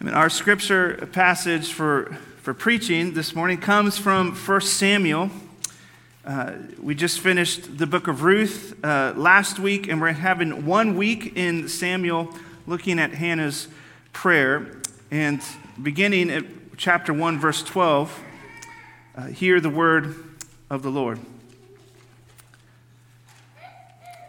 I 0.00 0.04
mean, 0.04 0.14
our 0.14 0.30
scripture 0.30 1.08
passage 1.10 1.72
for, 1.72 2.16
for 2.42 2.54
preaching 2.54 3.14
this 3.14 3.34
morning 3.34 3.58
comes 3.58 3.98
from 3.98 4.32
1 4.32 4.60
Samuel. 4.60 5.28
Uh, 6.24 6.52
we 6.80 6.94
just 6.94 7.18
finished 7.18 7.78
the 7.78 7.86
book 7.86 8.06
of 8.06 8.22
Ruth 8.22 8.78
uh, 8.84 9.12
last 9.16 9.58
week, 9.58 9.88
and 9.88 10.00
we're 10.00 10.12
having 10.12 10.64
one 10.66 10.96
week 10.96 11.32
in 11.36 11.66
Samuel 11.66 12.32
looking 12.68 13.00
at 13.00 13.10
Hannah's 13.10 13.66
prayer. 14.12 14.80
And 15.10 15.42
beginning 15.82 16.30
at 16.30 16.44
chapter 16.76 17.12
1, 17.12 17.40
verse 17.40 17.64
12, 17.64 18.22
uh, 19.16 19.26
hear 19.26 19.58
the 19.60 19.70
word 19.70 20.14
of 20.70 20.84
the 20.84 20.90
Lord. 20.90 21.18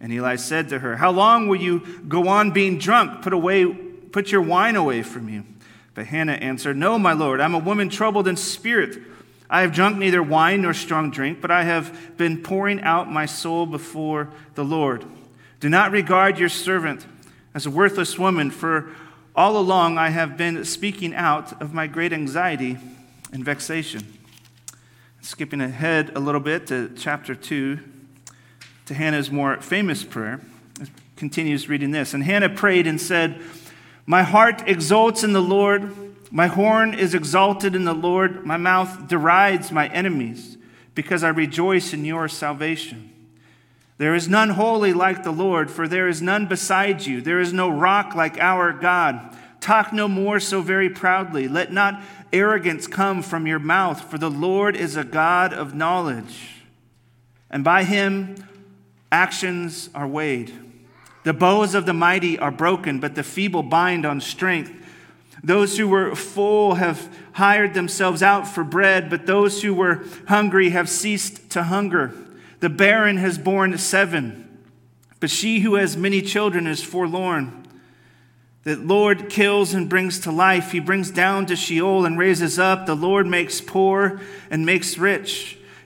And 0.00 0.12
Eli 0.12 0.36
said 0.36 0.68
to 0.68 0.78
her, 0.78 0.96
How 0.96 1.10
long 1.10 1.48
will 1.48 1.60
you 1.60 1.80
go 2.08 2.28
on 2.28 2.52
being 2.52 2.78
drunk? 2.78 3.22
Put 3.22 3.32
away, 3.32 3.66
put 3.66 4.30
your 4.30 4.42
wine 4.42 4.76
away 4.76 5.02
from 5.02 5.28
you. 5.28 5.44
But 5.94 6.06
Hannah 6.06 6.32
answered, 6.32 6.76
No, 6.76 6.98
my 6.98 7.12
lord, 7.12 7.40
I'm 7.40 7.54
a 7.54 7.58
woman 7.58 7.88
troubled 7.88 8.28
in 8.28 8.36
spirit. 8.36 9.02
I 9.50 9.62
have 9.62 9.72
drunk 9.72 9.96
neither 9.96 10.22
wine 10.22 10.62
nor 10.62 10.74
strong 10.74 11.10
drink, 11.10 11.40
but 11.40 11.50
I 11.50 11.64
have 11.64 12.16
been 12.16 12.42
pouring 12.42 12.82
out 12.82 13.10
my 13.10 13.26
soul 13.26 13.66
before 13.66 14.30
the 14.54 14.64
Lord. 14.64 15.04
Do 15.58 15.68
not 15.68 15.90
regard 15.90 16.38
your 16.38 16.50
servant 16.50 17.06
as 17.54 17.66
a 17.66 17.70
worthless 17.70 18.18
woman, 18.18 18.50
for 18.50 18.90
all 19.34 19.56
along 19.56 19.98
I 19.98 20.10
have 20.10 20.36
been 20.36 20.64
speaking 20.64 21.14
out 21.14 21.60
of 21.60 21.72
my 21.72 21.86
great 21.86 22.12
anxiety 22.12 22.76
and 23.32 23.44
vexation. 23.44 24.18
Skipping 25.20 25.60
ahead 25.60 26.12
a 26.14 26.20
little 26.20 26.40
bit 26.40 26.66
to 26.68 26.92
chapter 26.96 27.34
2 27.34 27.80
to 28.88 28.94
Hannah's 28.94 29.30
more 29.30 29.60
famous 29.60 30.02
prayer. 30.02 30.40
It 30.80 30.88
continues 31.14 31.68
reading 31.68 31.90
this. 31.90 32.14
And 32.14 32.24
Hannah 32.24 32.48
prayed 32.48 32.86
and 32.86 32.98
said, 32.98 33.40
My 34.06 34.22
heart 34.22 34.66
exults 34.66 35.22
in 35.22 35.34
the 35.34 35.42
Lord. 35.42 35.94
My 36.30 36.46
horn 36.46 36.94
is 36.94 37.14
exalted 37.14 37.74
in 37.74 37.84
the 37.84 37.94
Lord. 37.94 38.46
My 38.46 38.56
mouth 38.56 39.06
derides 39.06 39.70
my 39.70 39.88
enemies 39.88 40.56
because 40.94 41.22
I 41.22 41.28
rejoice 41.28 41.92
in 41.92 42.06
your 42.06 42.28
salvation. 42.28 43.12
There 43.98 44.14
is 44.14 44.26
none 44.26 44.50
holy 44.50 44.94
like 44.94 45.22
the 45.22 45.32
Lord, 45.32 45.70
for 45.70 45.86
there 45.86 46.08
is 46.08 46.22
none 46.22 46.46
beside 46.46 47.04
you. 47.04 47.20
There 47.20 47.40
is 47.40 47.52
no 47.52 47.68
rock 47.68 48.14
like 48.14 48.38
our 48.38 48.72
God. 48.72 49.36
Talk 49.60 49.92
no 49.92 50.08
more 50.08 50.40
so 50.40 50.62
very 50.62 50.88
proudly. 50.88 51.46
Let 51.46 51.72
not 51.72 52.02
arrogance 52.32 52.86
come 52.86 53.22
from 53.22 53.46
your 53.46 53.58
mouth, 53.58 54.10
for 54.10 54.16
the 54.16 54.30
Lord 54.30 54.76
is 54.76 54.96
a 54.96 55.04
God 55.04 55.52
of 55.52 55.74
knowledge. 55.74 56.62
And 57.50 57.62
by 57.64 57.84
him 57.84 58.36
Actions 59.10 59.88
are 59.94 60.06
weighed. 60.06 60.52
The 61.24 61.32
bows 61.32 61.74
of 61.74 61.86
the 61.86 61.92
mighty 61.92 62.38
are 62.38 62.50
broken, 62.50 63.00
but 63.00 63.14
the 63.14 63.22
feeble 63.22 63.62
bind 63.62 64.06
on 64.06 64.20
strength. 64.20 64.72
Those 65.42 65.78
who 65.78 65.88
were 65.88 66.14
full 66.14 66.74
have 66.76 67.14
hired 67.32 67.74
themselves 67.74 68.22
out 68.22 68.48
for 68.48 68.64
bread, 68.64 69.08
but 69.08 69.26
those 69.26 69.62
who 69.62 69.72
were 69.74 70.04
hungry 70.26 70.70
have 70.70 70.88
ceased 70.88 71.50
to 71.50 71.64
hunger. 71.64 72.12
The 72.60 72.68
barren 72.68 73.18
has 73.18 73.38
borne 73.38 73.76
seven, 73.78 74.58
but 75.20 75.30
she 75.30 75.60
who 75.60 75.74
has 75.76 75.96
many 75.96 76.22
children 76.22 76.66
is 76.66 76.82
forlorn. 76.82 77.66
The 78.64 78.76
Lord 78.76 79.30
kills 79.30 79.74
and 79.74 79.88
brings 79.88 80.18
to 80.20 80.32
life. 80.32 80.72
He 80.72 80.80
brings 80.80 81.10
down 81.10 81.46
to 81.46 81.56
Sheol 81.56 82.04
and 82.04 82.18
raises 82.18 82.58
up. 82.58 82.86
The 82.86 82.96
Lord 82.96 83.26
makes 83.26 83.60
poor 83.60 84.20
and 84.50 84.66
makes 84.66 84.98
rich. 84.98 85.57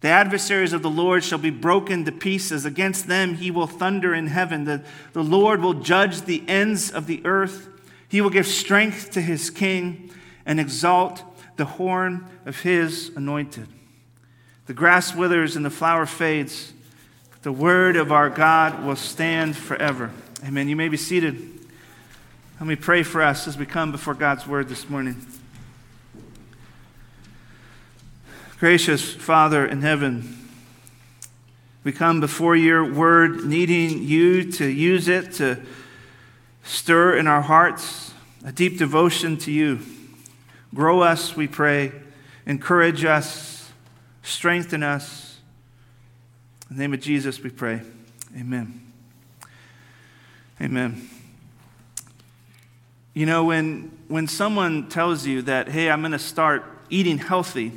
The 0.00 0.08
adversaries 0.08 0.72
of 0.72 0.82
the 0.82 0.90
Lord 0.90 1.22
shall 1.22 1.38
be 1.38 1.50
broken 1.50 2.04
to 2.06 2.12
pieces. 2.12 2.64
Against 2.64 3.06
them 3.06 3.34
he 3.34 3.50
will 3.50 3.66
thunder 3.66 4.14
in 4.14 4.28
heaven. 4.28 4.64
The, 4.64 4.82
the 5.12 5.22
Lord 5.22 5.60
will 5.60 5.74
judge 5.74 6.22
the 6.22 6.42
ends 6.48 6.90
of 6.90 7.06
the 7.06 7.20
earth. 7.26 7.68
He 8.08 8.20
will 8.20 8.30
give 8.30 8.46
strength 8.46 9.10
to 9.12 9.20
his 9.20 9.50
king 9.50 10.10
and 10.46 10.58
exalt 10.58 11.22
the 11.56 11.66
horn 11.66 12.26
of 12.46 12.60
his 12.60 13.10
anointed. 13.14 13.68
The 14.66 14.74
grass 14.74 15.14
withers 15.14 15.54
and 15.56 15.64
the 15.64 15.70
flower 15.70 16.06
fades. 16.06 16.72
But 17.30 17.42
the 17.42 17.52
word 17.52 17.96
of 17.96 18.10
our 18.10 18.30
God 18.30 18.84
will 18.84 18.96
stand 18.96 19.56
forever. 19.56 20.10
Amen. 20.44 20.68
You 20.68 20.76
may 20.76 20.88
be 20.88 20.96
seated. 20.96 21.36
Let 22.58 22.66
me 22.66 22.76
pray 22.76 23.02
for 23.02 23.22
us 23.22 23.46
as 23.46 23.58
we 23.58 23.66
come 23.66 23.92
before 23.92 24.14
God's 24.14 24.46
word 24.46 24.68
this 24.68 24.88
morning. 24.88 25.16
Gracious 28.60 29.14
Father 29.14 29.64
in 29.64 29.80
heaven, 29.80 30.36
we 31.82 31.92
come 31.92 32.20
before 32.20 32.54
your 32.54 32.92
word 32.92 33.46
needing 33.46 34.02
you 34.02 34.52
to 34.52 34.66
use 34.66 35.08
it 35.08 35.32
to 35.32 35.58
stir 36.62 37.16
in 37.16 37.26
our 37.26 37.40
hearts 37.40 38.12
a 38.44 38.52
deep 38.52 38.76
devotion 38.76 39.38
to 39.38 39.50
you. 39.50 39.80
Grow 40.74 41.00
us, 41.00 41.34
we 41.34 41.48
pray. 41.48 41.90
Encourage 42.44 43.02
us. 43.02 43.72
Strengthen 44.22 44.82
us. 44.82 45.38
In 46.68 46.76
the 46.76 46.82
name 46.82 46.92
of 46.92 47.00
Jesus, 47.00 47.42
we 47.42 47.48
pray. 47.48 47.80
Amen. 48.38 48.92
Amen. 50.60 51.08
You 53.14 53.24
know, 53.24 53.42
when, 53.42 53.90
when 54.08 54.28
someone 54.28 54.90
tells 54.90 55.26
you 55.26 55.40
that, 55.42 55.68
hey, 55.68 55.90
I'm 55.90 56.02
going 56.02 56.12
to 56.12 56.18
start 56.18 56.62
eating 56.90 57.16
healthy, 57.16 57.72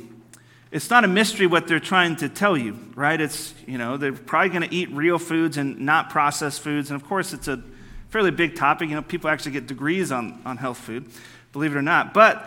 it's 0.74 0.90
not 0.90 1.04
a 1.04 1.08
mystery 1.08 1.46
what 1.46 1.68
they're 1.68 1.78
trying 1.78 2.16
to 2.16 2.28
tell 2.28 2.56
you, 2.56 2.76
right? 2.96 3.20
It's, 3.20 3.54
you 3.64 3.78
know, 3.78 3.96
they're 3.96 4.12
probably 4.12 4.48
going 4.48 4.68
to 4.68 4.74
eat 4.74 4.90
real 4.90 5.20
foods 5.20 5.56
and 5.56 5.78
not 5.78 6.10
processed 6.10 6.62
foods. 6.62 6.90
And 6.90 7.00
of 7.00 7.06
course, 7.06 7.32
it's 7.32 7.46
a 7.46 7.62
fairly 8.08 8.32
big 8.32 8.56
topic. 8.56 8.88
You 8.88 8.96
know, 8.96 9.02
people 9.02 9.30
actually 9.30 9.52
get 9.52 9.68
degrees 9.68 10.10
on, 10.10 10.42
on 10.44 10.56
health 10.56 10.78
food, 10.78 11.08
believe 11.52 11.76
it 11.76 11.78
or 11.78 11.82
not. 11.82 12.12
But, 12.12 12.44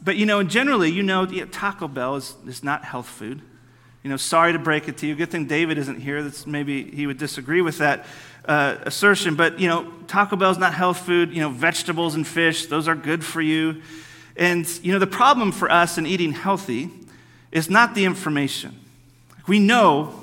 but 0.00 0.14
you 0.14 0.24
know, 0.24 0.44
generally, 0.44 0.92
you 0.92 1.02
know, 1.02 1.26
Taco 1.26 1.88
Bell 1.88 2.14
is, 2.14 2.36
is 2.46 2.62
not 2.62 2.84
health 2.84 3.08
food. 3.08 3.42
You 4.04 4.10
know, 4.10 4.18
sorry 4.18 4.52
to 4.52 4.60
break 4.60 4.86
it 4.86 4.98
to 4.98 5.08
you. 5.08 5.16
Good 5.16 5.32
thing 5.32 5.46
David 5.46 5.76
isn't 5.76 5.98
here. 5.98 6.22
That's 6.22 6.46
maybe 6.46 6.88
he 6.88 7.08
would 7.08 7.18
disagree 7.18 7.60
with 7.60 7.78
that 7.78 8.06
uh, 8.44 8.76
assertion. 8.82 9.34
But, 9.34 9.58
you 9.58 9.66
know, 9.66 9.90
Taco 10.06 10.36
Bell 10.36 10.52
is 10.52 10.58
not 10.58 10.74
health 10.74 11.00
food. 11.00 11.32
You 11.32 11.40
know, 11.40 11.50
vegetables 11.50 12.14
and 12.14 12.24
fish, 12.24 12.66
those 12.66 12.86
are 12.86 12.94
good 12.94 13.24
for 13.24 13.40
you. 13.40 13.82
And, 14.36 14.64
you 14.84 14.92
know, 14.92 15.00
the 15.00 15.08
problem 15.08 15.50
for 15.50 15.68
us 15.68 15.98
in 15.98 16.06
eating 16.06 16.30
healthy 16.30 16.92
is 17.54 17.70
not 17.70 17.94
the 17.94 18.04
information. 18.04 18.78
We 19.46 19.58
know 19.58 20.20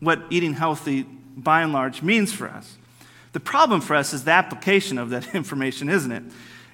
what 0.00 0.22
eating 0.30 0.54
healthy, 0.54 1.02
by 1.36 1.60
and 1.60 1.72
large, 1.72 2.00
means 2.00 2.32
for 2.32 2.48
us. 2.48 2.76
The 3.32 3.40
problem 3.40 3.82
for 3.82 3.94
us 3.94 4.14
is 4.14 4.24
the 4.24 4.30
application 4.30 4.96
of 4.96 5.10
that 5.10 5.34
information, 5.34 5.90
isn't 5.90 6.12
it? 6.12 6.22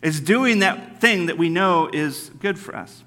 It's 0.03 0.21
doing 0.21 0.61
that 0.61 1.01
thing 1.01 1.27
that 1.27 1.39
we 1.39 1.49
know 1.49 1.89
is 1.93 2.31
good 2.39 2.59
for 2.59 2.77
us. 2.77 3.03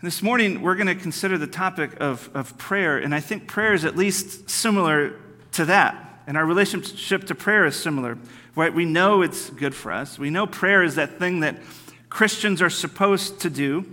And 0.00 0.06
this 0.06 0.22
morning, 0.22 0.60
we're 0.60 0.74
going 0.74 0.88
to 0.88 0.94
consider 0.94 1.38
the 1.38 1.46
topic 1.46 1.92
of, 2.00 2.28
of 2.34 2.58
prayer, 2.58 2.98
and 2.98 3.14
I 3.14 3.20
think 3.20 3.46
prayer 3.46 3.72
is 3.72 3.84
at 3.84 3.96
least 3.96 4.50
similar 4.50 5.14
to 5.52 5.64
that. 5.66 6.02
And 6.26 6.36
our 6.36 6.44
relationship 6.44 7.24
to 7.28 7.34
prayer 7.36 7.64
is 7.64 7.76
similar. 7.76 8.18
Right? 8.56 8.74
We 8.74 8.84
know 8.84 9.22
it's 9.22 9.50
good 9.50 9.74
for 9.74 9.92
us. 9.92 10.18
We 10.18 10.30
know 10.30 10.46
prayer 10.46 10.82
is 10.82 10.96
that 10.96 11.18
thing 11.18 11.40
that 11.40 11.56
Christians 12.10 12.60
are 12.60 12.70
supposed 12.70 13.40
to 13.40 13.50
do. 13.50 13.86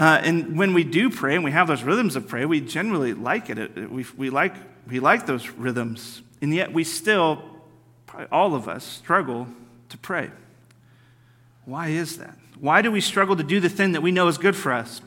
Uh, 0.00 0.18
and 0.24 0.56
when 0.56 0.72
we 0.72 0.82
do 0.82 1.10
pray 1.10 1.34
and 1.34 1.44
we 1.44 1.50
have 1.50 1.68
those 1.68 1.82
rhythms 1.82 2.16
of 2.16 2.26
prayer, 2.26 2.48
we 2.48 2.58
generally 2.58 3.12
like 3.12 3.50
it. 3.50 3.90
We, 3.90 4.06
we, 4.16 4.30
like, 4.30 4.54
we 4.88 4.98
like 4.98 5.26
those 5.26 5.50
rhythms. 5.50 6.22
And 6.40 6.54
yet 6.54 6.72
we 6.72 6.84
still, 6.84 7.44
all 8.32 8.54
of 8.54 8.66
us, 8.66 8.82
struggle 8.82 9.46
to 9.90 9.98
pray. 9.98 10.30
Why 11.66 11.88
is 11.88 12.16
that? 12.16 12.34
Why 12.58 12.80
do 12.80 12.90
we 12.90 13.02
struggle 13.02 13.36
to 13.36 13.42
do 13.42 13.60
the 13.60 13.68
thing 13.68 13.92
that 13.92 14.00
we 14.00 14.10
know 14.10 14.26
is 14.28 14.38
good 14.38 14.56
for 14.56 14.72
us? 14.72 15.02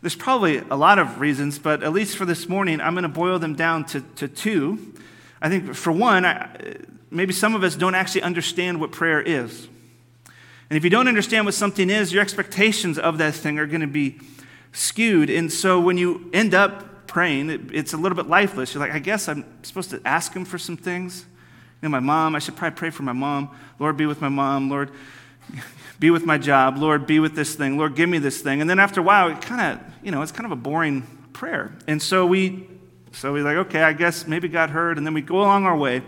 There's 0.00 0.16
probably 0.16 0.58
a 0.58 0.76
lot 0.76 0.98
of 0.98 1.20
reasons, 1.20 1.60
but 1.60 1.84
at 1.84 1.92
least 1.92 2.16
for 2.16 2.24
this 2.24 2.48
morning, 2.48 2.80
I'm 2.80 2.94
going 2.94 3.04
to 3.04 3.08
boil 3.08 3.38
them 3.38 3.54
down 3.54 3.84
to, 3.86 4.00
to 4.16 4.26
two. 4.26 4.94
I 5.40 5.48
think, 5.48 5.76
for 5.76 5.92
one, 5.92 6.26
I, 6.26 6.78
maybe 7.08 7.32
some 7.32 7.54
of 7.54 7.62
us 7.62 7.76
don't 7.76 7.94
actually 7.94 8.22
understand 8.22 8.80
what 8.80 8.90
prayer 8.90 9.22
is. 9.22 9.68
And 10.74 10.78
if 10.78 10.82
you 10.82 10.90
don't 10.90 11.06
understand 11.06 11.44
what 11.44 11.54
something 11.54 11.88
is, 11.88 12.12
your 12.12 12.20
expectations 12.20 12.98
of 12.98 13.18
that 13.18 13.34
thing 13.34 13.60
are 13.60 13.66
going 13.66 13.82
to 13.82 13.86
be 13.86 14.18
skewed. 14.72 15.30
And 15.30 15.52
so 15.52 15.78
when 15.78 15.96
you 15.96 16.28
end 16.32 16.52
up 16.52 17.06
praying, 17.06 17.48
it, 17.48 17.60
it's 17.72 17.92
a 17.92 17.96
little 17.96 18.16
bit 18.16 18.26
lifeless. 18.26 18.74
You're 18.74 18.80
like, 18.80 18.90
I 18.90 18.98
guess 18.98 19.28
I'm 19.28 19.44
supposed 19.62 19.90
to 19.90 20.02
ask 20.04 20.34
him 20.34 20.44
for 20.44 20.58
some 20.58 20.76
things. 20.76 21.26
You 21.80 21.88
know, 21.88 21.90
my 21.90 22.00
mom, 22.00 22.34
I 22.34 22.40
should 22.40 22.56
probably 22.56 22.76
pray 22.76 22.90
for 22.90 23.04
my 23.04 23.12
mom. 23.12 23.56
Lord, 23.78 23.96
be 23.96 24.06
with 24.06 24.20
my 24.20 24.28
mom. 24.28 24.68
Lord, 24.68 24.90
be 26.00 26.10
with 26.10 26.26
my 26.26 26.38
job. 26.38 26.76
Lord, 26.76 27.06
be 27.06 27.20
with 27.20 27.36
this 27.36 27.54
thing. 27.54 27.78
Lord, 27.78 27.94
give 27.94 28.08
me 28.08 28.18
this 28.18 28.42
thing. 28.42 28.60
And 28.60 28.68
then 28.68 28.80
after 28.80 28.98
a 28.98 29.04
while, 29.04 29.28
it 29.28 29.40
kind 29.40 29.78
of, 29.78 29.94
you 30.02 30.10
know, 30.10 30.22
it's 30.22 30.32
kind 30.32 30.44
of 30.44 30.50
a 30.50 30.60
boring 30.60 31.02
prayer. 31.32 31.70
And 31.86 32.02
so 32.02 32.26
we, 32.26 32.66
so 33.12 33.32
we're 33.32 33.44
like, 33.44 33.68
okay, 33.68 33.84
I 33.84 33.92
guess 33.92 34.26
maybe 34.26 34.48
God 34.48 34.70
heard. 34.70 34.98
And 34.98 35.06
then 35.06 35.14
we 35.14 35.22
go 35.22 35.36
along 35.36 35.66
our 35.66 35.76
way, 35.76 36.02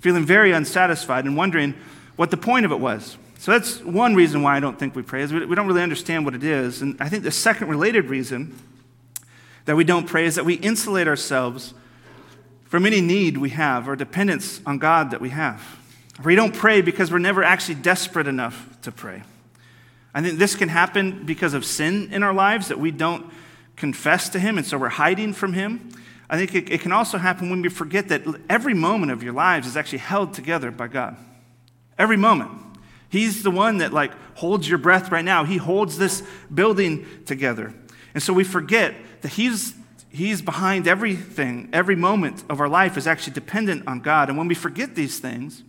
feeling 0.00 0.24
very 0.24 0.52
unsatisfied 0.52 1.26
and 1.26 1.36
wondering 1.36 1.74
what 2.16 2.30
the 2.30 2.38
point 2.38 2.64
of 2.64 2.72
it 2.72 2.80
was. 2.80 3.18
So 3.38 3.52
that's 3.52 3.82
one 3.82 4.14
reason 4.14 4.42
why 4.42 4.56
I 4.56 4.60
don't 4.60 4.78
think 4.78 4.96
we 4.96 5.02
pray, 5.02 5.22
is 5.22 5.32
we 5.32 5.54
don't 5.54 5.66
really 5.66 5.82
understand 5.82 6.24
what 6.24 6.34
it 6.34 6.42
is. 6.42 6.82
And 6.82 6.96
I 7.00 7.08
think 7.08 7.22
the 7.22 7.30
second 7.30 7.68
related 7.68 8.06
reason 8.06 8.58
that 9.66 9.76
we 9.76 9.84
don't 9.84 10.06
pray 10.06 10.24
is 10.24 10.36
that 10.36 10.44
we 10.44 10.54
insulate 10.54 11.06
ourselves 11.06 11.74
from 12.64 12.86
any 12.86 13.00
need 13.00 13.36
we 13.38 13.50
have 13.50 13.88
or 13.88 13.96
dependence 13.96 14.60
on 14.66 14.78
God 14.78 15.10
that 15.10 15.20
we 15.20 15.30
have. 15.30 15.62
We 16.24 16.34
don't 16.34 16.54
pray 16.54 16.80
because 16.80 17.12
we're 17.12 17.18
never 17.18 17.44
actually 17.44 17.76
desperate 17.76 18.26
enough 18.26 18.68
to 18.82 18.92
pray. 18.92 19.22
I 20.14 20.22
think 20.22 20.38
this 20.38 20.54
can 20.54 20.70
happen 20.70 21.26
because 21.26 21.52
of 21.52 21.64
sin 21.64 22.10
in 22.10 22.22
our 22.22 22.32
lives 22.32 22.68
that 22.68 22.80
we 22.80 22.90
don't 22.90 23.30
confess 23.76 24.30
to 24.30 24.38
Him, 24.38 24.56
and 24.56 24.66
so 24.66 24.78
we're 24.78 24.88
hiding 24.88 25.34
from 25.34 25.52
Him. 25.52 25.92
I 26.28 26.38
think 26.38 26.70
it, 26.70 26.80
can 26.80 26.90
also 26.90 27.18
happen 27.18 27.50
when 27.50 27.62
we 27.62 27.68
forget 27.68 28.08
that 28.08 28.22
every 28.48 28.74
moment 28.74 29.12
of 29.12 29.22
your 29.22 29.34
lives 29.34 29.66
is 29.66 29.76
actually 29.76 29.98
held 29.98 30.32
together 30.32 30.70
by 30.70 30.88
God. 30.88 31.16
Every 31.98 32.16
moment. 32.16 32.50
He's 33.08 33.42
the 33.42 33.50
one 33.50 33.78
that 33.78 33.92
like 33.92 34.12
holds 34.36 34.68
your 34.68 34.78
breath 34.78 35.10
right 35.10 35.24
now. 35.24 35.44
He 35.44 35.56
holds 35.56 35.98
this 35.98 36.22
building 36.52 37.06
together. 37.24 37.72
And 38.14 38.22
so 38.22 38.32
we 38.32 38.44
forget 38.44 38.94
that 39.22 39.32
He's 39.32 39.74
He's 40.08 40.40
behind 40.40 40.88
everything. 40.88 41.68
Every 41.74 41.94
moment 41.94 42.42
of 42.48 42.58
our 42.60 42.70
life 42.70 42.96
is 42.96 43.06
actually 43.06 43.34
dependent 43.34 43.86
on 43.86 44.00
God. 44.00 44.30
And 44.30 44.38
when 44.38 44.48
we 44.48 44.54
forget 44.54 44.94
these 44.94 45.18
things, 45.18 45.62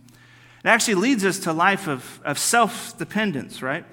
it 0.64 0.68
actually 0.68 0.94
leads 0.94 1.22
us 1.22 1.38
to 1.40 1.50
a 1.50 1.52
life 1.52 1.86
of, 1.86 2.20
of 2.24 2.38
self 2.38 2.96
dependence, 2.96 3.60
right? 3.60 3.84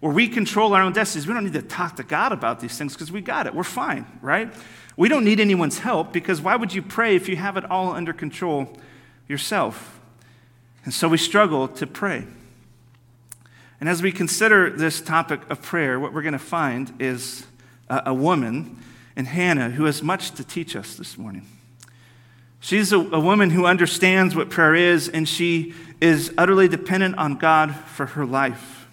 Where 0.00 0.12
we 0.12 0.28
control 0.28 0.74
our 0.74 0.82
own 0.82 0.92
destinies. 0.92 1.26
We 1.26 1.32
don't 1.32 1.44
need 1.44 1.54
to 1.54 1.62
talk 1.62 1.96
to 1.96 2.02
God 2.02 2.32
about 2.32 2.60
these 2.60 2.76
things 2.76 2.92
because 2.92 3.10
we 3.10 3.22
got 3.22 3.46
it. 3.46 3.54
We're 3.54 3.64
fine, 3.64 4.04
right? 4.20 4.52
We 4.96 5.08
don't 5.08 5.24
need 5.24 5.40
anyone's 5.40 5.78
help 5.78 6.12
because 6.12 6.42
why 6.42 6.56
would 6.56 6.74
you 6.74 6.82
pray 6.82 7.16
if 7.16 7.28
you 7.28 7.36
have 7.36 7.56
it 7.56 7.64
all 7.70 7.92
under 7.92 8.12
control 8.12 8.76
yourself? 9.28 9.98
And 10.84 10.92
so 10.92 11.08
we 11.08 11.16
struggle 11.16 11.68
to 11.68 11.86
pray. 11.86 12.26
And 13.82 13.88
as 13.88 14.00
we 14.00 14.12
consider 14.12 14.70
this 14.70 15.00
topic 15.00 15.40
of 15.50 15.60
prayer, 15.60 15.98
what 15.98 16.12
we're 16.12 16.22
going 16.22 16.34
to 16.34 16.38
find 16.38 16.94
is 17.00 17.44
a, 17.90 18.02
a 18.06 18.14
woman 18.14 18.80
in 19.16 19.24
Hannah 19.24 19.70
who 19.70 19.86
has 19.86 20.04
much 20.04 20.30
to 20.34 20.44
teach 20.44 20.76
us 20.76 20.94
this 20.94 21.18
morning. 21.18 21.44
She's 22.60 22.92
a, 22.92 22.98
a 22.98 23.18
woman 23.18 23.50
who 23.50 23.66
understands 23.66 24.36
what 24.36 24.50
prayer 24.50 24.76
is, 24.76 25.08
and 25.08 25.28
she 25.28 25.74
is 26.00 26.32
utterly 26.38 26.68
dependent 26.68 27.18
on 27.18 27.38
God 27.38 27.74
for 27.74 28.06
her 28.06 28.24
life. 28.24 28.86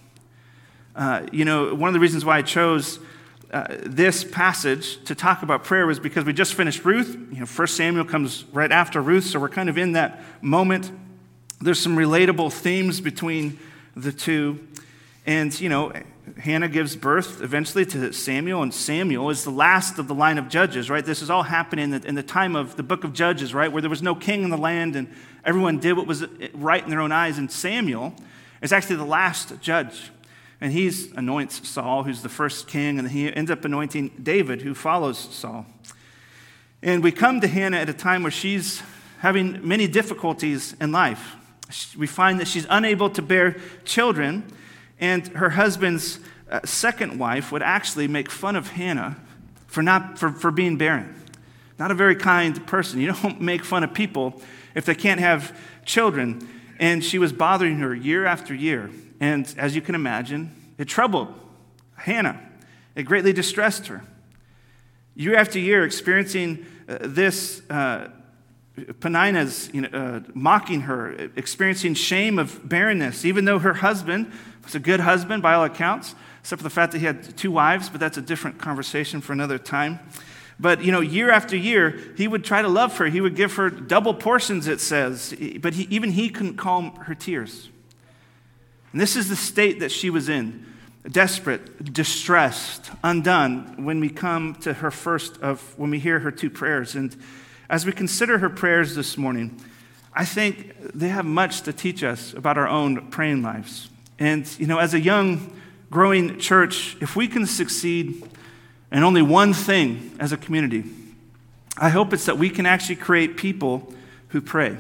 Uh, 0.96 1.28
you 1.32 1.46
know, 1.46 1.76
one 1.76 1.90
of 1.90 1.94
the 1.94 2.00
reasons 2.00 2.26
why 2.26 2.40
I 2.40 2.42
chose 2.42 2.98
uh, 3.52 3.68
this 3.84 4.24
passage 4.24 5.04
to 5.04 5.14
talk 5.14 5.44
about 5.44 5.64
prayer 5.64 5.86
was 5.86 6.00
because 6.00 6.26
we 6.26 6.34
just 6.34 6.56
finished 6.56 6.84
Ruth. 6.84 7.16
You 7.32 7.42
know, 7.42 7.46
First 7.46 7.78
Samuel 7.78 8.06
comes 8.06 8.44
right 8.52 8.72
after 8.72 9.04
Ruth, 9.04 9.26
so 9.26 9.40
we're 9.40 9.50
kind 9.50 9.70
of 9.70 9.78
in 9.78 9.92
that 9.92 10.20
moment. 10.42 10.92
There's 11.62 11.80
some 11.80 11.96
relatable 11.96 12.52
themes 12.52 13.00
between 13.02 13.60
the 13.96 14.12
two. 14.12 14.60
And, 15.30 15.62
you 15.62 15.70
know, 15.70 15.94
Hannah 16.40 16.68
gives 16.68 16.96
birth 16.96 17.44
eventually 17.44 17.86
to 17.86 18.12
Samuel, 18.12 18.64
and 18.64 18.74
Samuel 18.74 19.30
is 19.30 19.44
the 19.44 19.52
last 19.52 20.00
of 20.00 20.08
the 20.08 20.16
line 20.16 20.40
of 20.40 20.50
judges, 20.50 20.90
right? 20.90 21.06
This 21.06 21.22
is 21.22 21.30
all 21.30 21.44
happening 21.44 21.94
in 21.94 22.02
the, 22.02 22.08
in 22.08 22.16
the 22.16 22.24
time 22.24 22.56
of 22.56 22.78
the 22.78 22.82
book 22.82 23.04
of 23.04 23.14
Judges, 23.14 23.54
right? 23.54 23.72
Where 23.72 23.80
there 23.80 23.92
was 23.92 24.02
no 24.02 24.16
king 24.16 24.44
in 24.44 24.50
the 24.50 24.58
land 24.58 24.96
and 24.96 25.08
everyone 25.46 25.78
did 25.78 25.96
what 25.96 26.08
was 26.08 26.26
right 26.56 26.84
in 26.84 26.90
their 26.90 27.00
own 27.00 27.12
eyes. 27.12 27.38
And 27.38 27.52
Samuel 27.52 28.16
is 28.64 28.74
actually 28.74 28.96
the 28.96 29.06
last 29.06 29.62
judge. 29.62 30.10
And 30.60 30.74
he 30.74 30.92
anoints 31.16 31.70
Saul, 31.70 32.06
who's 32.06 32.24
the 32.24 32.28
first 32.28 32.68
king, 32.68 32.98
and 32.98 33.12
he 33.12 33.32
ends 33.32 33.52
up 33.52 33.64
anointing 33.64 34.22
David, 34.24 34.64
who 34.64 34.74
follows 34.74 35.20
Saul. 35.20 35.68
And 36.82 37.04
we 37.04 37.12
come 37.12 37.40
to 37.42 37.48
Hannah 37.48 37.78
at 37.78 37.88
a 37.88 37.94
time 37.94 38.24
where 38.24 38.32
she's 38.32 38.82
having 39.20 39.60
many 39.68 39.88
difficulties 39.88 40.76
in 40.82 40.92
life. 40.92 41.36
We 41.96 42.08
find 42.08 42.40
that 42.40 42.48
she's 42.48 42.66
unable 42.68 43.12
to 43.12 43.22
bear 43.22 43.58
children, 43.86 44.52
and 45.00 45.28
her 45.30 45.52
husband's 45.52 46.20
uh, 46.52 46.60
second 46.66 47.20
wife 47.20 47.52
would 47.52 47.62
actually 47.62 48.08
make 48.08 48.30
fun 48.30 48.56
of 48.56 48.70
Hannah 48.70 49.18
for, 49.68 49.82
not, 49.82 50.18
for, 50.18 50.32
for 50.32 50.52
being 50.52 50.78
barren. 50.78 51.16
Not 51.78 51.92
a 51.92 51.96
very 51.96 52.16
kind 52.16 52.66
person. 52.68 53.00
You 53.00 53.14
don't 53.24 53.40
make 53.40 53.64
fun 53.64 53.84
of 53.84 53.94
people 53.94 54.42
if 54.76 54.86
they 54.86 54.96
can't 54.96 55.20
have 55.20 55.58
children. 55.86 56.48
And 56.80 57.04
she 57.04 57.18
was 57.18 57.32
bothering 57.32 57.78
her 57.80 57.96
year 57.96 58.26
after 58.26 58.54
year. 58.54 58.90
And 59.20 59.54
as 59.58 59.76
you 59.76 59.82
can 59.82 59.96
imagine, 59.96 60.52
it 60.78 60.86
troubled 60.86 61.34
Hannah. 61.96 62.40
It 62.96 63.04
greatly 63.04 63.34
distressed 63.34 63.88
her. 63.88 64.04
Year 65.16 65.36
after 65.36 65.60
year, 65.60 65.84
experiencing 65.84 66.66
uh, 66.88 67.00
this, 67.02 67.62
uh, 67.70 68.10
Peninnah's 69.00 69.70
you 69.74 69.82
know, 69.82 69.90
uh, 69.90 70.22
mocking 70.34 70.82
her, 70.82 71.30
experiencing 71.36 71.94
shame 71.94 72.40
of 72.40 72.68
barrenness, 72.68 73.26
even 73.26 73.46
though 73.46 73.60
her 73.60 73.76
husband 73.76 74.32
was 74.64 74.76
a 74.76 74.80
good 74.80 75.00
husband 75.00 75.42
by 75.42 75.54
all 75.54 75.64
accounts, 75.64 76.16
except 76.42 76.60
for 76.60 76.64
the 76.64 76.70
fact 76.70 76.92
that 76.92 77.00
he 77.00 77.06
had 77.06 77.38
two 77.38 77.52
wives, 77.52 77.90
but 77.90 78.00
that's 78.00 78.18
a 78.18 78.22
different 78.22 78.58
conversation 78.58 79.22
for 79.22 79.34
another 79.34 79.58
time. 79.58 80.00
But, 80.60 80.84
you 80.84 80.92
know, 80.92 81.00
year 81.00 81.32
after 81.32 81.56
year, 81.56 81.98
he 82.18 82.28
would 82.28 82.44
try 82.44 82.62
to 82.62 82.68
love 82.68 82.98
her. 82.98 83.06
He 83.06 83.22
would 83.22 83.36
give 83.36 83.54
her 83.56 83.70
double 83.70 84.14
portions, 84.14 84.68
it 84.68 84.82
says. 84.82 85.34
But 85.62 85.74
he, 85.74 85.84
even 85.84 86.12
he 86.12 86.30
couldn't 86.30 86.58
calm 86.58 86.96
her 86.98 87.16
tears. 87.16 87.70
And 88.92 89.00
this 89.00 89.16
is 89.16 89.30
the 89.30 89.38
state 89.38 89.80
that 89.80 89.92
she 89.92 90.10
was 90.10 90.28
in 90.28 90.66
desperate, 91.10 91.94
distressed, 91.94 92.92
undone 93.04 93.86
when 93.86 94.00
we 94.00 94.10
come 94.10 94.56
to 94.56 94.74
her 94.74 94.92
first 94.92 95.38
of, 95.42 95.62
when 95.78 95.90
we 95.90 96.00
hear 96.00 96.20
her 96.20 96.32
two 96.32 96.50
prayers. 96.50 96.96
And 96.96 97.16
as 97.70 97.86
we 97.86 97.92
consider 97.92 98.40
her 98.40 98.50
prayers 98.50 98.96
this 98.96 99.18
morning, 99.18 99.60
I 100.14 100.26
think 100.26 100.76
they 100.94 101.10
have 101.10 101.26
much 101.26 101.62
to 101.62 101.74
teach 101.74 102.04
us 102.04 102.34
about 102.34 102.58
our 102.58 102.68
own 102.68 103.10
praying 103.12 103.44
lives. 103.44 103.90
And, 104.18 104.48
you 104.60 104.68
know, 104.68 104.80
as 104.80 104.94
a 104.94 105.00
young, 105.00 105.56
growing 105.92 106.40
church, 106.40 106.98
if 107.00 107.16
we 107.16 107.28
can 107.28 107.46
succeed 107.46 108.24
in 108.92 109.04
only 109.04 109.22
one 109.22 109.54
thing 109.54 110.16
as 110.20 110.32
a 110.32 110.38
community. 110.38 110.84
I 111.78 111.90
hope 111.90 112.14
it's 112.14 112.26
that 112.26 112.38
we 112.38 112.50
can 112.50 112.66
actually 112.66 112.98
create 112.98 113.38
people 113.38 113.94
who 114.30 114.42
pray. 114.42 114.78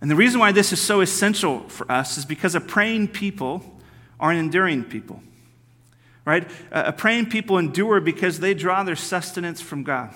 And 0.00 0.10
the 0.10 0.16
reason 0.16 0.40
why 0.40 0.52
this 0.52 0.72
is 0.72 0.80
so 0.80 1.00
essential 1.00 1.60
for 1.68 1.90
us 1.90 2.16
is 2.16 2.24
because 2.24 2.54
a 2.54 2.60
praying 2.60 3.08
people 3.08 3.62
are 4.18 4.30
an 4.30 4.38
enduring 4.38 4.84
people. 4.84 5.22
Right? 6.24 6.48
A 6.70 6.92
praying 6.92 7.26
people 7.26 7.58
endure 7.58 8.00
because 8.00 8.40
they 8.40 8.54
draw 8.54 8.82
their 8.82 8.96
sustenance 8.96 9.60
from 9.60 9.82
God, 9.82 10.14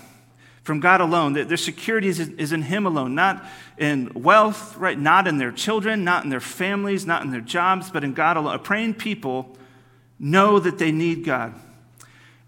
from 0.65 0.81
God 0.81 1.03
alone. 1.03 1.35
Their 1.35 1.57
security 1.59 2.09
is 2.09 2.53
in 2.53 2.63
Him 2.63 2.87
alone, 2.87 3.15
not 3.15 3.45
in 3.79 4.11
wealth, 4.15 4.77
right? 4.79 4.99
Not 4.99 5.29
in 5.29 5.37
their 5.37 5.53
children, 5.53 6.05
not 6.05 6.25
in 6.25 6.31
their 6.31 6.41
families, 6.41 7.07
not 7.07 7.23
in 7.23 7.31
their 7.31 7.43
jobs, 7.43 7.91
but 7.91 8.03
in 8.03 8.15
God 8.15 8.39
alone. 8.39 8.55
A 8.55 8.59
praying 8.59 8.95
people 8.95 9.57
know 10.19 10.59
that 10.59 10.79
they 10.79 10.91
need 10.91 11.25
God. 11.25 11.55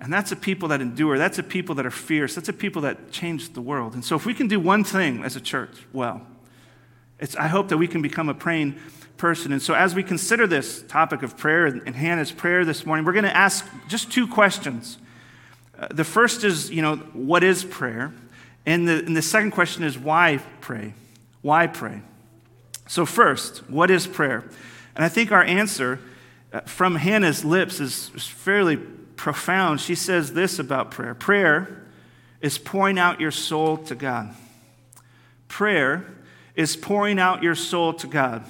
And 0.00 0.12
that's 0.12 0.32
a 0.32 0.36
people 0.36 0.68
that 0.68 0.80
endure. 0.80 1.18
That's 1.18 1.38
a 1.38 1.42
people 1.42 1.74
that 1.76 1.86
are 1.86 1.90
fierce. 1.90 2.34
That's 2.34 2.48
a 2.48 2.54
people 2.54 2.82
that 2.82 3.10
change 3.10 3.52
the 3.52 3.62
world. 3.62 3.94
And 3.94 4.04
so, 4.04 4.16
if 4.16 4.26
we 4.26 4.34
can 4.34 4.48
do 4.48 4.60
one 4.60 4.82
thing 4.82 5.22
as 5.22 5.36
a 5.36 5.40
church, 5.40 5.86
well, 5.92 6.26
it's, 7.18 7.36
I 7.36 7.46
hope 7.48 7.68
that 7.68 7.78
we 7.78 7.88
can 7.88 8.02
become 8.02 8.28
a 8.28 8.34
praying 8.34 8.76
person. 9.16 9.52
And 9.52 9.62
so, 9.62 9.74
as 9.74 9.94
we 9.94 10.02
consider 10.02 10.46
this 10.46 10.82
topic 10.82 11.22
of 11.22 11.36
prayer 11.36 11.66
and 11.66 11.94
Hannah's 11.94 12.32
prayer 12.32 12.64
this 12.64 12.84
morning, 12.84 13.04
we're 13.04 13.12
going 13.12 13.24
to 13.24 13.36
ask 13.36 13.66
just 13.88 14.10
two 14.10 14.26
questions. 14.26 14.98
Uh, 15.78 15.88
the 15.90 16.04
first 16.04 16.44
is, 16.44 16.70
you 16.70 16.82
know, 16.82 16.96
what 16.96 17.44
is 17.44 17.64
prayer? 17.64 18.12
And 18.64 18.88
the, 18.88 19.04
and 19.04 19.16
the 19.16 19.22
second 19.22 19.52
question 19.52 19.84
is, 19.84 19.98
why 19.98 20.40
pray? 20.60 20.94
Why 21.42 21.66
pray? 21.66 22.02
So, 22.88 23.04
first, 23.04 23.68
what 23.70 23.90
is 23.90 24.06
prayer? 24.06 24.44
And 24.94 25.04
I 25.04 25.08
think 25.08 25.32
our 25.32 25.42
answer 25.42 26.00
uh, 26.52 26.60
from 26.60 26.96
Hannah's 26.96 27.44
lips 27.44 27.80
is, 27.80 28.10
is 28.14 28.26
fairly 28.26 28.76
profound. 28.76 29.80
She 29.80 29.94
says 29.94 30.32
this 30.32 30.58
about 30.58 30.90
prayer 30.90 31.14
prayer 31.14 31.82
is 32.40 32.58
pouring 32.58 32.98
out 32.98 33.20
your 33.20 33.30
soul 33.30 33.76
to 33.78 33.94
God. 33.94 34.34
Prayer 35.48 36.04
is 36.54 36.76
pouring 36.76 37.18
out 37.18 37.42
your 37.42 37.54
soul 37.54 37.92
to 37.94 38.06
God. 38.06 38.44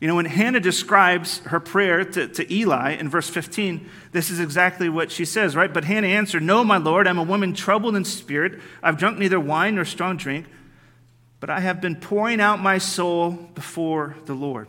You 0.00 0.06
know, 0.06 0.14
when 0.14 0.26
Hannah 0.26 0.60
describes 0.60 1.38
her 1.40 1.58
prayer 1.58 2.04
to, 2.04 2.28
to 2.28 2.52
Eli 2.52 2.92
in 2.92 3.08
verse 3.08 3.28
15, 3.28 3.88
this 4.12 4.30
is 4.30 4.38
exactly 4.38 4.88
what 4.88 5.10
she 5.10 5.24
says, 5.24 5.56
right? 5.56 5.72
But 5.72 5.84
Hannah 5.84 6.06
answered, 6.06 6.42
No, 6.42 6.62
my 6.62 6.76
Lord, 6.76 7.08
I'm 7.08 7.18
a 7.18 7.24
woman 7.24 7.52
troubled 7.52 7.96
in 7.96 8.04
spirit. 8.04 8.60
I've 8.80 8.96
drunk 8.96 9.18
neither 9.18 9.40
wine 9.40 9.74
nor 9.74 9.84
strong 9.84 10.16
drink, 10.16 10.46
but 11.40 11.50
I 11.50 11.60
have 11.60 11.80
been 11.80 11.96
pouring 11.96 12.40
out 12.40 12.60
my 12.60 12.78
soul 12.78 13.32
before 13.32 14.14
the 14.26 14.34
Lord. 14.34 14.68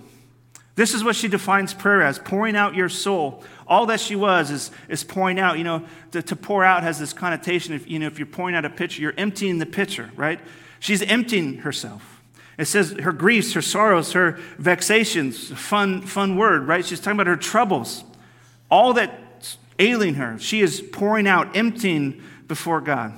This 0.74 0.94
is 0.94 1.04
what 1.04 1.16
she 1.16 1.28
defines 1.28 1.74
prayer 1.74 2.02
as 2.02 2.18
pouring 2.18 2.56
out 2.56 2.74
your 2.74 2.90
soul. 2.90 3.44
All 3.68 3.86
that 3.88 4.00
she 4.00 4.16
was 4.16 4.50
is, 4.50 4.72
is 4.88 5.04
pouring 5.04 5.38
out. 5.38 5.58
You 5.58 5.64
know, 5.64 5.86
to, 6.12 6.24
to 6.24 6.36
pour 6.36 6.64
out 6.64 6.84
has 6.84 6.98
this 6.98 7.14
connotation. 7.14 7.76
If, 7.76 7.88
you 7.88 8.00
know, 8.00 8.08
if 8.08 8.18
you're 8.18 8.26
pouring 8.26 8.56
out 8.56 8.66
a 8.66 8.70
pitcher, 8.70 9.02
you're 9.02 9.14
emptying 9.18 9.60
the 9.60 9.66
pitcher, 9.66 10.10
right? 10.16 10.40
She's 10.80 11.02
emptying 11.02 11.58
herself. 11.58 12.19
It 12.60 12.66
says 12.66 12.92
her 12.92 13.14
griefs, 13.14 13.54
her 13.54 13.62
sorrows, 13.62 14.12
her 14.12 14.34
vexations, 14.58 15.50
fun, 15.50 16.02
fun 16.02 16.36
word, 16.36 16.68
right? 16.68 16.86
She's 16.86 17.00
talking 17.00 17.14
about 17.14 17.28
her 17.28 17.38
troubles, 17.38 18.04
all 18.70 18.92
that's 18.92 19.58
ailing 19.80 20.16
her. 20.16 20.38
She 20.40 20.60
is 20.60 20.82
pouring 20.82 21.26
out, 21.26 21.56
emptying 21.56 22.22
before 22.50 22.82
God, 22.82 23.14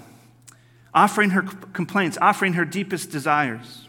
offering 0.94 1.32
her 1.32 1.42
complaints, 1.42 2.20
offering 2.22 2.54
her 2.54 2.66
deepest 2.66 3.10
desires. 3.10 3.88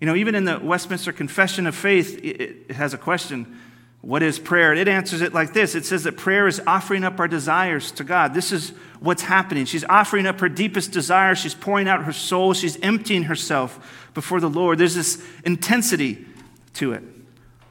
You 0.00 0.06
know, 0.06 0.14
even 0.14 0.34
in 0.34 0.46
the 0.46 0.58
Westminster 0.58 1.12
Confession 1.12 1.66
of 1.66 1.74
Faith, 1.74 2.18
it 2.24 2.70
has 2.70 2.94
a 2.94 2.98
question 2.98 3.60
What 4.00 4.22
is 4.22 4.38
prayer? 4.38 4.72
It 4.72 4.88
answers 4.88 5.20
it 5.20 5.34
like 5.34 5.52
this 5.52 5.74
it 5.74 5.84
says 5.84 6.04
that 6.04 6.16
prayer 6.16 6.46
is 6.46 6.58
offering 6.66 7.04
up 7.04 7.20
our 7.20 7.28
desires 7.28 7.92
to 7.92 8.04
God. 8.04 8.32
This 8.32 8.50
is 8.50 8.72
what's 9.00 9.22
happening. 9.22 9.64
She's 9.64 9.84
offering 9.84 10.26
up 10.26 10.40
her 10.40 10.48
deepest 10.48 10.92
desires, 10.92 11.38
she's 11.38 11.54
pouring 11.54 11.88
out 11.88 12.04
her 12.04 12.12
soul, 12.12 12.54
she's 12.54 12.78
emptying 12.80 13.24
herself 13.24 14.08
before 14.14 14.40
the 14.40 14.50
Lord. 14.50 14.78
There's 14.78 14.94
this 14.94 15.24
intensity 15.44 16.26
to 16.74 16.92
it. 16.92 17.02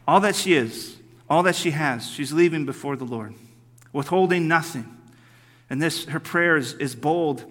All 0.07 0.19
that 0.21 0.35
she 0.35 0.53
is, 0.53 0.97
all 1.29 1.43
that 1.43 1.55
she 1.55 1.71
has, 1.71 2.09
she's 2.09 2.33
leaving 2.33 2.65
before 2.65 2.95
the 2.95 3.05
Lord, 3.05 3.35
withholding 3.93 4.47
nothing. 4.47 4.97
And 5.69 5.81
this, 5.81 6.05
her 6.05 6.19
prayer 6.19 6.57
is, 6.57 6.73
is 6.73 6.95
bold 6.95 7.45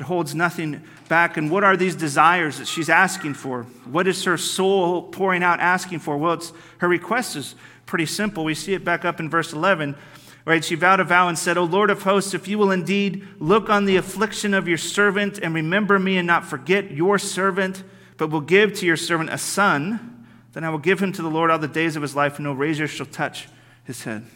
it 0.00 0.04
holds 0.04 0.34
nothing 0.34 0.82
back. 1.10 1.36
And 1.36 1.50
what 1.50 1.62
are 1.62 1.76
these 1.76 1.94
desires 1.94 2.56
that 2.56 2.66
she's 2.66 2.88
asking 2.88 3.34
for? 3.34 3.64
What 3.84 4.08
is 4.08 4.24
her 4.24 4.38
soul 4.38 5.02
pouring 5.02 5.42
out 5.42 5.60
asking 5.60 5.98
for? 5.98 6.16
Well, 6.16 6.32
it's, 6.32 6.54
her 6.78 6.88
request 6.88 7.36
is 7.36 7.54
pretty 7.84 8.06
simple. 8.06 8.42
We 8.42 8.54
see 8.54 8.72
it 8.72 8.82
back 8.82 9.04
up 9.04 9.20
in 9.20 9.28
verse 9.28 9.52
11. 9.52 9.94
Right? 10.46 10.64
She 10.64 10.74
vowed 10.74 11.00
a 11.00 11.04
vow 11.04 11.28
and 11.28 11.38
said, 11.38 11.58
O 11.58 11.64
Lord 11.64 11.90
of 11.90 12.02
hosts, 12.02 12.34
if 12.34 12.48
you 12.48 12.58
will 12.58 12.70
indeed 12.70 13.26
look 13.38 13.68
on 13.68 13.84
the 13.84 13.96
affliction 13.96 14.54
of 14.54 14.66
your 14.66 14.78
servant 14.78 15.38
and 15.38 15.54
remember 15.54 15.98
me 15.98 16.16
and 16.16 16.26
not 16.26 16.46
forget 16.46 16.90
your 16.90 17.18
servant, 17.18 17.82
but 18.16 18.30
will 18.30 18.40
give 18.40 18.72
to 18.74 18.86
your 18.86 18.96
servant 18.96 19.30
a 19.30 19.38
son, 19.38 20.26
then 20.52 20.64
I 20.64 20.70
will 20.70 20.78
give 20.78 21.00
him 21.00 21.12
to 21.12 21.22
the 21.22 21.30
Lord 21.30 21.50
all 21.50 21.58
the 21.58 21.68
days 21.68 21.94
of 21.94 22.02
his 22.02 22.16
life, 22.16 22.36
and 22.36 22.44
no 22.44 22.52
razor 22.52 22.88
shall 22.88 23.06
touch 23.06 23.48
his 23.84 24.02
head. 24.04 24.26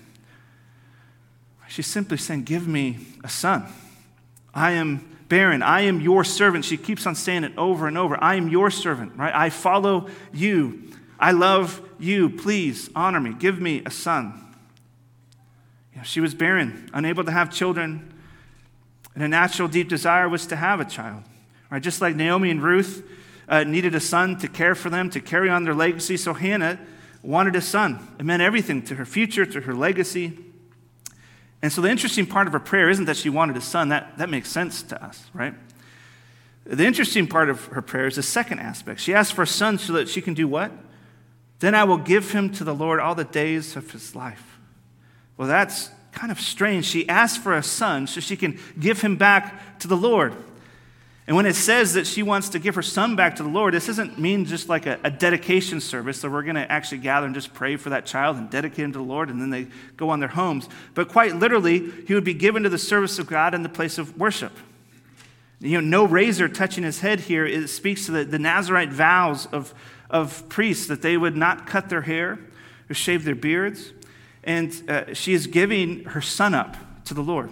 She's 1.68 1.86
simply 1.86 2.18
saying, 2.18 2.44
Give 2.44 2.68
me 2.68 2.98
a 3.24 3.28
son. 3.28 3.66
I 4.54 4.72
am 4.72 5.16
barren. 5.28 5.62
I 5.62 5.82
am 5.82 6.00
your 6.00 6.22
servant. 6.22 6.64
She 6.64 6.76
keeps 6.76 7.06
on 7.06 7.14
saying 7.14 7.42
it 7.44 7.52
over 7.58 7.88
and 7.88 7.98
over. 7.98 8.16
I 8.22 8.36
am 8.36 8.48
your 8.48 8.70
servant, 8.70 9.16
right? 9.16 9.34
I 9.34 9.50
follow 9.50 10.08
you. 10.32 10.92
I 11.18 11.32
love 11.32 11.80
you. 11.98 12.30
Please 12.30 12.90
honor 12.94 13.18
me. 13.18 13.32
Give 13.32 13.60
me 13.60 13.82
a 13.84 13.90
son. 13.90 14.43
She 16.04 16.20
was 16.20 16.34
barren, 16.34 16.88
unable 16.92 17.24
to 17.24 17.30
have 17.30 17.52
children, 17.52 18.12
and 19.14 19.22
a 19.22 19.28
natural 19.28 19.68
deep 19.68 19.88
desire 19.88 20.28
was 20.28 20.46
to 20.46 20.56
have 20.56 20.80
a 20.80 20.84
child. 20.84 21.22
Right? 21.70 21.82
Just 21.82 22.00
like 22.00 22.16
Naomi 22.16 22.50
and 22.50 22.62
Ruth 22.62 23.04
uh, 23.48 23.64
needed 23.64 23.94
a 23.94 24.00
son 24.00 24.38
to 24.38 24.48
care 24.48 24.74
for 24.74 24.90
them, 24.90 25.10
to 25.10 25.20
carry 25.20 25.48
on 25.48 25.64
their 25.64 25.74
legacy, 25.74 26.16
so 26.16 26.34
Hannah 26.34 26.78
wanted 27.22 27.56
a 27.56 27.60
son. 27.60 28.14
It 28.18 28.24
meant 28.24 28.42
everything 28.42 28.82
to 28.82 28.94
her 28.96 29.06
future, 29.06 29.46
to 29.46 29.62
her 29.62 29.74
legacy. 29.74 30.38
And 31.62 31.72
so 31.72 31.80
the 31.80 31.88
interesting 31.88 32.26
part 32.26 32.46
of 32.46 32.52
her 32.52 32.60
prayer 32.60 32.90
isn't 32.90 33.06
that 33.06 33.16
she 33.16 33.30
wanted 33.30 33.56
a 33.56 33.60
son. 33.60 33.88
That, 33.88 34.18
that 34.18 34.28
makes 34.28 34.50
sense 34.50 34.82
to 34.84 35.02
us, 35.02 35.24
right? 35.32 35.54
The 36.64 36.84
interesting 36.84 37.26
part 37.26 37.48
of 37.48 37.66
her 37.66 37.82
prayer 37.82 38.06
is 38.06 38.16
the 38.16 38.22
second 38.22 38.58
aspect. 38.58 39.00
She 39.00 39.14
asks 39.14 39.32
for 39.32 39.42
a 39.42 39.46
son 39.46 39.78
so 39.78 39.94
that 39.94 40.08
she 40.08 40.20
can 40.20 40.34
do 40.34 40.48
what? 40.48 40.72
Then 41.60 41.74
I 41.74 41.84
will 41.84 41.98
give 41.98 42.32
him 42.32 42.50
to 42.54 42.64
the 42.64 42.74
Lord 42.74 43.00
all 43.00 43.14
the 43.14 43.24
days 43.24 43.76
of 43.76 43.90
his 43.90 44.14
life. 44.14 44.53
Well, 45.36 45.48
that's 45.48 45.90
kind 46.12 46.30
of 46.30 46.40
strange. 46.40 46.84
She 46.84 47.08
asks 47.08 47.42
for 47.42 47.54
a 47.54 47.62
son 47.62 48.06
so 48.06 48.20
she 48.20 48.36
can 48.36 48.58
give 48.78 49.00
him 49.00 49.16
back 49.16 49.78
to 49.80 49.88
the 49.88 49.96
Lord. 49.96 50.34
And 51.26 51.36
when 51.36 51.46
it 51.46 51.54
says 51.54 51.94
that 51.94 52.06
she 52.06 52.22
wants 52.22 52.50
to 52.50 52.58
give 52.58 52.74
her 52.74 52.82
son 52.82 53.16
back 53.16 53.36
to 53.36 53.42
the 53.42 53.48
Lord, 53.48 53.72
this 53.72 53.86
doesn't 53.86 54.18
mean 54.18 54.44
just 54.44 54.68
like 54.68 54.84
a, 54.84 54.98
a 55.02 55.10
dedication 55.10 55.80
service, 55.80 56.20
so 56.20 56.28
we're 56.28 56.42
going 56.42 56.56
to 56.56 56.70
actually 56.70 56.98
gather 56.98 57.24
and 57.24 57.34
just 57.34 57.54
pray 57.54 57.76
for 57.76 57.90
that 57.90 58.04
child 58.04 58.36
and 58.36 58.50
dedicate 58.50 58.84
him 58.84 58.92
to 58.92 58.98
the 58.98 59.04
Lord, 59.04 59.30
and 59.30 59.40
then 59.40 59.48
they 59.48 59.66
go 59.96 60.10
on 60.10 60.20
their 60.20 60.28
homes. 60.28 60.68
But 60.92 61.08
quite 61.08 61.34
literally, 61.34 61.90
he 62.06 62.12
would 62.12 62.24
be 62.24 62.34
given 62.34 62.62
to 62.64 62.68
the 62.68 62.76
service 62.76 63.18
of 63.18 63.26
God 63.26 63.54
in 63.54 63.62
the 63.62 63.70
place 63.70 63.96
of 63.96 64.18
worship. 64.18 64.52
You 65.60 65.80
know, 65.80 66.04
no 66.04 66.04
razor 66.04 66.46
touching 66.46 66.84
his 66.84 67.00
head 67.00 67.20
here. 67.20 67.46
It 67.46 67.68
speaks 67.68 68.04
to 68.04 68.12
the, 68.12 68.24
the 68.24 68.38
Nazarite 68.38 68.92
vows 68.92 69.46
of, 69.46 69.72
of 70.10 70.46
priests 70.50 70.88
that 70.88 71.00
they 71.00 71.16
would 71.16 71.38
not 71.38 71.66
cut 71.66 71.88
their 71.88 72.02
hair 72.02 72.38
or 72.90 72.94
shave 72.94 73.24
their 73.24 73.34
beards. 73.34 73.92
And 74.44 74.72
uh, 74.88 75.14
she 75.14 75.32
is 75.32 75.46
giving 75.46 76.04
her 76.04 76.20
son 76.20 76.54
up 76.54 76.76
to 77.06 77.14
the 77.14 77.22
Lord. 77.22 77.50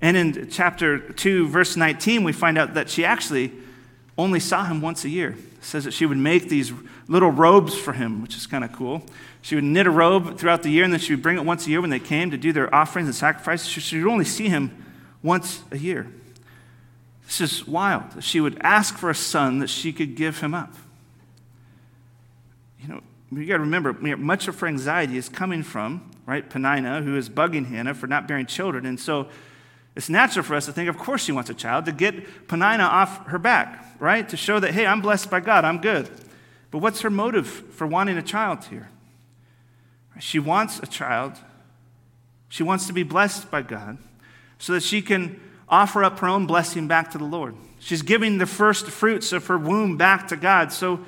And 0.00 0.16
in 0.16 0.50
chapter 0.50 0.98
2, 0.98 1.48
verse 1.48 1.76
19, 1.76 2.22
we 2.24 2.32
find 2.32 2.58
out 2.58 2.74
that 2.74 2.88
she 2.88 3.04
actually 3.04 3.52
only 4.16 4.40
saw 4.40 4.64
him 4.64 4.80
once 4.80 5.04
a 5.04 5.08
year. 5.08 5.30
It 5.30 5.64
says 5.64 5.84
that 5.84 5.92
she 5.92 6.06
would 6.06 6.18
make 6.18 6.48
these 6.48 6.72
little 7.08 7.30
robes 7.30 7.74
for 7.76 7.92
him, 7.92 8.22
which 8.22 8.36
is 8.36 8.46
kind 8.46 8.64
of 8.64 8.72
cool. 8.72 9.02
She 9.42 9.54
would 9.54 9.64
knit 9.64 9.86
a 9.86 9.90
robe 9.90 10.38
throughout 10.38 10.62
the 10.62 10.70
year, 10.70 10.84
and 10.84 10.92
then 10.92 11.00
she 11.00 11.12
would 11.14 11.22
bring 11.22 11.36
it 11.36 11.44
once 11.44 11.66
a 11.66 11.70
year 11.70 11.80
when 11.80 11.90
they 11.90 11.98
came 11.98 12.30
to 12.30 12.36
do 12.36 12.52
their 12.52 12.72
offerings 12.74 13.08
and 13.08 13.14
sacrifices. 13.14 13.68
She 13.68 13.98
would 14.02 14.10
only 14.10 14.24
see 14.24 14.48
him 14.48 14.84
once 15.22 15.62
a 15.70 15.78
year. 15.78 16.08
This 17.26 17.40
is 17.40 17.66
wild. 17.66 18.22
She 18.22 18.40
would 18.40 18.58
ask 18.60 18.96
for 18.96 19.10
a 19.10 19.14
son 19.14 19.58
that 19.58 19.68
she 19.68 19.92
could 19.92 20.16
give 20.16 20.40
him 20.40 20.54
up. 20.54 20.74
You 23.30 23.44
got 23.44 23.54
to 23.54 23.60
remember, 23.60 23.92
much 23.92 24.48
of 24.48 24.58
her 24.60 24.66
anxiety 24.66 25.18
is 25.18 25.28
coming 25.28 25.62
from, 25.62 26.10
right, 26.24 26.48
Peninnah, 26.48 27.02
who 27.02 27.16
is 27.16 27.28
bugging 27.28 27.66
Hannah 27.66 27.94
for 27.94 28.06
not 28.06 28.26
bearing 28.26 28.46
children. 28.46 28.86
And 28.86 28.98
so 28.98 29.28
it's 29.94 30.08
natural 30.08 30.44
for 30.44 30.54
us 30.54 30.64
to 30.66 30.72
think, 30.72 30.88
of 30.88 30.96
course, 30.96 31.24
she 31.24 31.32
wants 31.32 31.50
a 31.50 31.54
child, 31.54 31.84
to 31.84 31.92
get 31.92 32.48
Peninnah 32.48 32.84
off 32.84 33.26
her 33.26 33.38
back, 33.38 33.96
right? 33.98 34.26
To 34.28 34.36
show 34.36 34.58
that, 34.60 34.72
hey, 34.72 34.86
I'm 34.86 35.02
blessed 35.02 35.30
by 35.30 35.40
God, 35.40 35.64
I'm 35.64 35.80
good. 35.80 36.08
But 36.70 36.78
what's 36.78 37.02
her 37.02 37.10
motive 37.10 37.46
for 37.46 37.86
wanting 37.86 38.16
a 38.16 38.22
child 38.22 38.64
here? 38.64 38.88
She 40.20 40.38
wants 40.38 40.80
a 40.80 40.86
child. 40.86 41.34
She 42.48 42.62
wants 42.62 42.86
to 42.86 42.92
be 42.92 43.02
blessed 43.02 43.50
by 43.50 43.62
God 43.62 43.98
so 44.58 44.72
that 44.72 44.82
she 44.82 45.02
can 45.02 45.40
offer 45.68 46.02
up 46.02 46.18
her 46.20 46.28
own 46.28 46.46
blessing 46.46 46.88
back 46.88 47.10
to 47.10 47.18
the 47.18 47.24
Lord. 47.24 47.54
She's 47.78 48.02
giving 48.02 48.38
the 48.38 48.46
first 48.46 48.86
fruits 48.86 49.32
of 49.32 49.46
her 49.46 49.58
womb 49.58 49.96
back 49.96 50.28
to 50.28 50.36
God. 50.36 50.72
So 50.72 51.00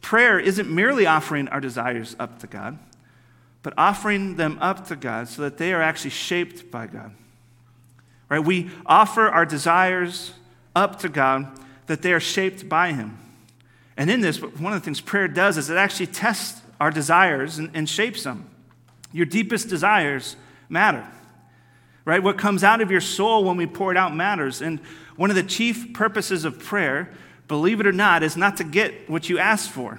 prayer 0.00 0.38
isn't 0.38 0.70
merely 0.70 1.06
offering 1.06 1.48
our 1.48 1.60
desires 1.60 2.16
up 2.18 2.38
to 2.40 2.46
God, 2.46 2.78
but 3.62 3.74
offering 3.76 4.36
them 4.36 4.58
up 4.60 4.86
to 4.88 4.96
God 4.96 5.28
so 5.28 5.42
that 5.42 5.58
they 5.58 5.72
are 5.72 5.82
actually 5.82 6.10
shaped 6.10 6.70
by 6.70 6.86
God. 6.86 7.12
Right? 8.28 8.44
We 8.44 8.70
offer 8.86 9.28
our 9.28 9.46
desires 9.46 10.32
up 10.76 10.98
to 11.00 11.08
God 11.08 11.58
that 11.86 12.02
they 12.02 12.12
are 12.12 12.20
shaped 12.20 12.68
by 12.68 12.92
Him. 12.92 13.18
And 13.96 14.10
in 14.10 14.20
this, 14.20 14.40
one 14.40 14.72
of 14.72 14.80
the 14.80 14.84
things 14.84 15.00
prayer 15.00 15.28
does 15.28 15.58
is 15.58 15.70
it 15.70 15.76
actually 15.76 16.06
tests 16.06 16.62
our 16.80 16.90
desires 16.90 17.58
and, 17.58 17.70
and 17.74 17.88
shapes 17.88 18.22
them. 18.22 18.48
Your 19.12 19.26
deepest 19.26 19.68
desires 19.68 20.36
matter. 20.68 21.06
Right? 22.04 22.22
What 22.22 22.38
comes 22.38 22.62
out 22.62 22.80
of 22.80 22.90
your 22.90 23.00
soul 23.00 23.44
when 23.44 23.56
we 23.56 23.66
pour 23.66 23.90
it 23.90 23.96
out 23.96 24.14
matters. 24.14 24.62
And 24.62 24.80
one 25.16 25.30
of 25.30 25.36
the 25.36 25.42
chief 25.42 25.92
purposes 25.92 26.44
of 26.44 26.58
prayer, 26.58 27.10
believe 27.48 27.80
it 27.80 27.86
or 27.86 27.92
not, 27.92 28.22
is 28.22 28.36
not 28.36 28.58
to 28.58 28.64
get 28.64 29.08
what 29.08 29.28
you 29.28 29.38
ask 29.38 29.70
for, 29.70 29.98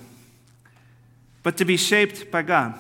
but 1.43 1.57
to 1.57 1.65
be 1.65 1.75
shaped 1.75 2.31
by 2.31 2.43
God, 2.43 2.75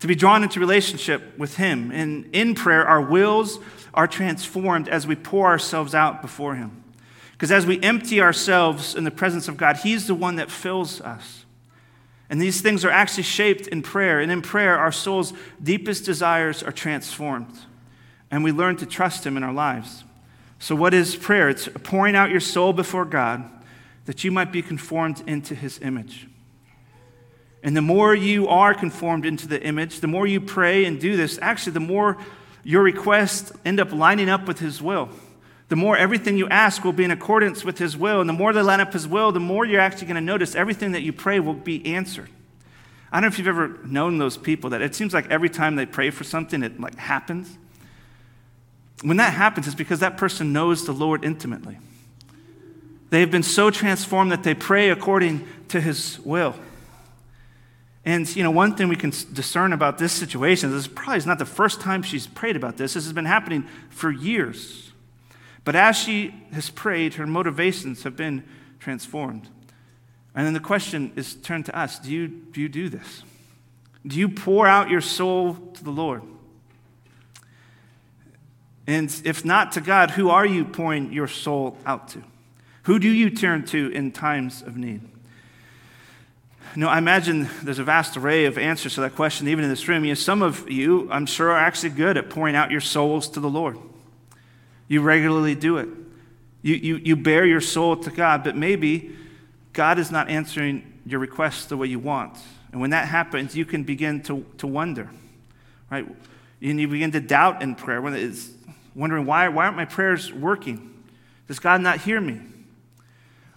to 0.00 0.06
be 0.06 0.14
drawn 0.14 0.42
into 0.42 0.60
relationship 0.60 1.36
with 1.38 1.56
Him. 1.56 1.90
And 1.90 2.28
in 2.32 2.54
prayer, 2.54 2.86
our 2.86 3.00
wills 3.00 3.58
are 3.94 4.06
transformed 4.06 4.88
as 4.88 5.06
we 5.06 5.16
pour 5.16 5.46
ourselves 5.46 5.94
out 5.94 6.20
before 6.20 6.54
Him. 6.54 6.84
Because 7.32 7.50
as 7.50 7.66
we 7.66 7.80
empty 7.82 8.20
ourselves 8.20 8.94
in 8.94 9.04
the 9.04 9.10
presence 9.10 9.48
of 9.48 9.56
God, 9.56 9.78
He's 9.78 10.06
the 10.06 10.14
one 10.14 10.36
that 10.36 10.50
fills 10.50 11.00
us. 11.00 11.44
And 12.28 12.40
these 12.40 12.60
things 12.60 12.84
are 12.84 12.90
actually 12.90 13.22
shaped 13.22 13.66
in 13.68 13.82
prayer. 13.82 14.20
And 14.20 14.32
in 14.32 14.42
prayer, 14.42 14.76
our 14.76 14.92
soul's 14.92 15.32
deepest 15.62 16.04
desires 16.04 16.62
are 16.62 16.72
transformed. 16.72 17.54
And 18.30 18.42
we 18.42 18.52
learn 18.52 18.76
to 18.78 18.86
trust 18.86 19.24
Him 19.24 19.36
in 19.36 19.42
our 19.42 19.52
lives. 19.52 20.04
So, 20.58 20.74
what 20.74 20.94
is 20.94 21.16
prayer? 21.16 21.48
It's 21.48 21.68
pouring 21.84 22.16
out 22.16 22.30
your 22.30 22.40
soul 22.40 22.72
before 22.72 23.04
God 23.04 23.50
that 24.06 24.24
you 24.24 24.30
might 24.30 24.52
be 24.52 24.62
conformed 24.62 25.22
into 25.26 25.54
His 25.54 25.80
image. 25.80 26.26
And 27.62 27.76
the 27.76 27.82
more 27.82 28.14
you 28.14 28.48
are 28.48 28.74
conformed 28.74 29.26
into 29.26 29.48
the 29.48 29.62
image, 29.62 30.00
the 30.00 30.06
more 30.06 30.26
you 30.26 30.40
pray 30.40 30.84
and 30.84 31.00
do 31.00 31.16
this, 31.16 31.38
actually, 31.42 31.72
the 31.72 31.80
more 31.80 32.16
your 32.62 32.82
requests 32.82 33.52
end 33.64 33.80
up 33.80 33.92
lining 33.92 34.28
up 34.28 34.46
with 34.46 34.60
His 34.60 34.80
will. 34.80 35.08
The 35.68 35.76
more 35.76 35.96
everything 35.96 36.36
you 36.36 36.48
ask 36.48 36.84
will 36.84 36.92
be 36.92 37.04
in 37.04 37.10
accordance 37.10 37.64
with 37.64 37.78
His 37.78 37.96
will. 37.96 38.20
And 38.20 38.28
the 38.28 38.34
more 38.34 38.52
they 38.52 38.62
line 38.62 38.80
up 38.80 38.92
His 38.92 39.06
will, 39.08 39.32
the 39.32 39.40
more 39.40 39.64
you're 39.64 39.80
actually 39.80 40.06
going 40.06 40.16
to 40.16 40.20
notice 40.20 40.54
everything 40.54 40.92
that 40.92 41.02
you 41.02 41.12
pray 41.12 41.40
will 41.40 41.54
be 41.54 41.84
answered. 41.94 42.30
I 43.10 43.16
don't 43.16 43.22
know 43.22 43.28
if 43.28 43.38
you've 43.38 43.48
ever 43.48 43.78
known 43.84 44.18
those 44.18 44.36
people 44.36 44.70
that 44.70 44.82
it 44.82 44.94
seems 44.94 45.14
like 45.14 45.30
every 45.30 45.50
time 45.50 45.76
they 45.76 45.86
pray 45.86 46.10
for 46.10 46.24
something, 46.24 46.62
it 46.62 46.80
like 46.80 46.96
happens. 46.96 47.56
When 49.02 49.18
that 49.18 49.34
happens, 49.34 49.66
it's 49.66 49.76
because 49.76 50.00
that 50.00 50.16
person 50.16 50.52
knows 50.52 50.86
the 50.86 50.92
Lord 50.92 51.24
intimately. 51.24 51.78
They 53.10 53.20
have 53.20 53.30
been 53.30 53.42
so 53.42 53.70
transformed 53.70 54.32
that 54.32 54.42
they 54.42 54.54
pray 54.54 54.90
according 54.90 55.46
to 55.68 55.80
his 55.80 56.18
will. 56.20 56.54
And 58.04 58.34
you 58.36 58.42
know, 58.42 58.50
one 58.50 58.76
thing 58.76 58.88
we 58.88 58.96
can 58.96 59.10
discern 59.32 59.72
about 59.72 59.98
this 59.98 60.12
situation 60.12 60.70
is 60.70 60.84
this 60.84 60.92
probably 60.92 61.18
is 61.18 61.26
not 61.26 61.38
the 61.38 61.44
first 61.44 61.80
time 61.80 62.02
she's 62.02 62.26
prayed 62.26 62.56
about 62.56 62.76
this. 62.76 62.94
This 62.94 63.04
has 63.04 63.12
been 63.12 63.24
happening 63.24 63.66
for 63.90 64.10
years. 64.10 64.92
But 65.64 65.74
as 65.74 65.96
she 65.96 66.32
has 66.52 66.70
prayed, 66.70 67.14
her 67.14 67.26
motivations 67.26 68.04
have 68.04 68.16
been 68.16 68.44
transformed. 68.78 69.48
And 70.34 70.46
then 70.46 70.54
the 70.54 70.60
question 70.60 71.12
is 71.16 71.34
turned 71.34 71.66
to 71.66 71.76
us 71.76 71.98
do 71.98 72.12
you, 72.12 72.28
do 72.28 72.60
you 72.60 72.68
do 72.68 72.88
this? 72.88 73.24
Do 74.06 74.16
you 74.16 74.28
pour 74.28 74.68
out 74.68 74.88
your 74.88 75.00
soul 75.00 75.54
to 75.74 75.82
the 75.82 75.90
Lord? 75.90 76.22
And 78.86 79.14
if 79.24 79.44
not 79.44 79.72
to 79.72 79.80
God, 79.80 80.12
who 80.12 80.30
are 80.30 80.46
you 80.46 80.64
pouring 80.64 81.12
your 81.12 81.28
soul 81.28 81.76
out 81.84 82.08
to? 82.10 82.22
Who 82.84 82.98
do 82.98 83.08
you 83.08 83.30
turn 83.30 83.64
to 83.66 83.90
in 83.90 84.12
times 84.12 84.62
of 84.62 84.76
need? 84.76 85.00
Know, 86.76 86.88
I 86.88 86.98
imagine 86.98 87.48
there's 87.62 87.78
a 87.78 87.84
vast 87.84 88.18
array 88.18 88.44
of 88.44 88.58
answers 88.58 88.96
to 88.96 89.00
that 89.00 89.14
question, 89.14 89.48
even 89.48 89.64
in 89.64 89.70
this 89.70 89.88
room. 89.88 90.04
You 90.04 90.10
know, 90.10 90.14
some 90.14 90.42
of 90.42 90.68
you, 90.70 91.08
I'm 91.10 91.24
sure, 91.24 91.50
are 91.52 91.58
actually 91.58 91.90
good 91.90 92.18
at 92.18 92.28
pouring 92.28 92.54
out 92.54 92.70
your 92.70 92.82
souls 92.82 93.30
to 93.30 93.40
the 93.40 93.48
Lord. 93.48 93.78
You 94.86 95.00
regularly 95.00 95.54
do 95.54 95.78
it. 95.78 95.88
You, 96.60 96.74
you, 96.74 96.96
you 96.96 97.16
bare 97.16 97.46
your 97.46 97.62
soul 97.62 97.96
to 97.96 98.10
God, 98.10 98.44
but 98.44 98.56
maybe 98.56 99.16
God 99.72 99.98
is 99.98 100.10
not 100.10 100.28
answering 100.28 101.00
your 101.06 101.18
requests 101.18 101.64
the 101.64 101.78
way 101.78 101.86
you 101.86 101.98
want. 101.98 102.36
And 102.72 102.80
when 102.80 102.90
that 102.90 103.08
happens, 103.08 103.56
you 103.56 103.64
can 103.64 103.84
begin 103.84 104.22
to, 104.24 104.44
to 104.58 104.66
wonder, 104.66 105.08
right? 105.90 106.06
And 106.60 106.78
you 106.78 106.88
begin 106.88 107.10
to 107.12 107.20
doubt 107.20 107.62
in 107.62 107.74
prayer, 107.74 108.02
when 108.02 108.12
it's 108.12 108.50
wondering, 108.96 109.26
why, 109.26 109.48
why 109.48 109.66
aren't 109.66 109.76
my 109.76 109.84
prayers 109.84 110.32
working? 110.32 111.04
Does 111.46 111.58
God 111.58 111.80
not 111.80 112.00
hear 112.00 112.20
me? 112.20 112.40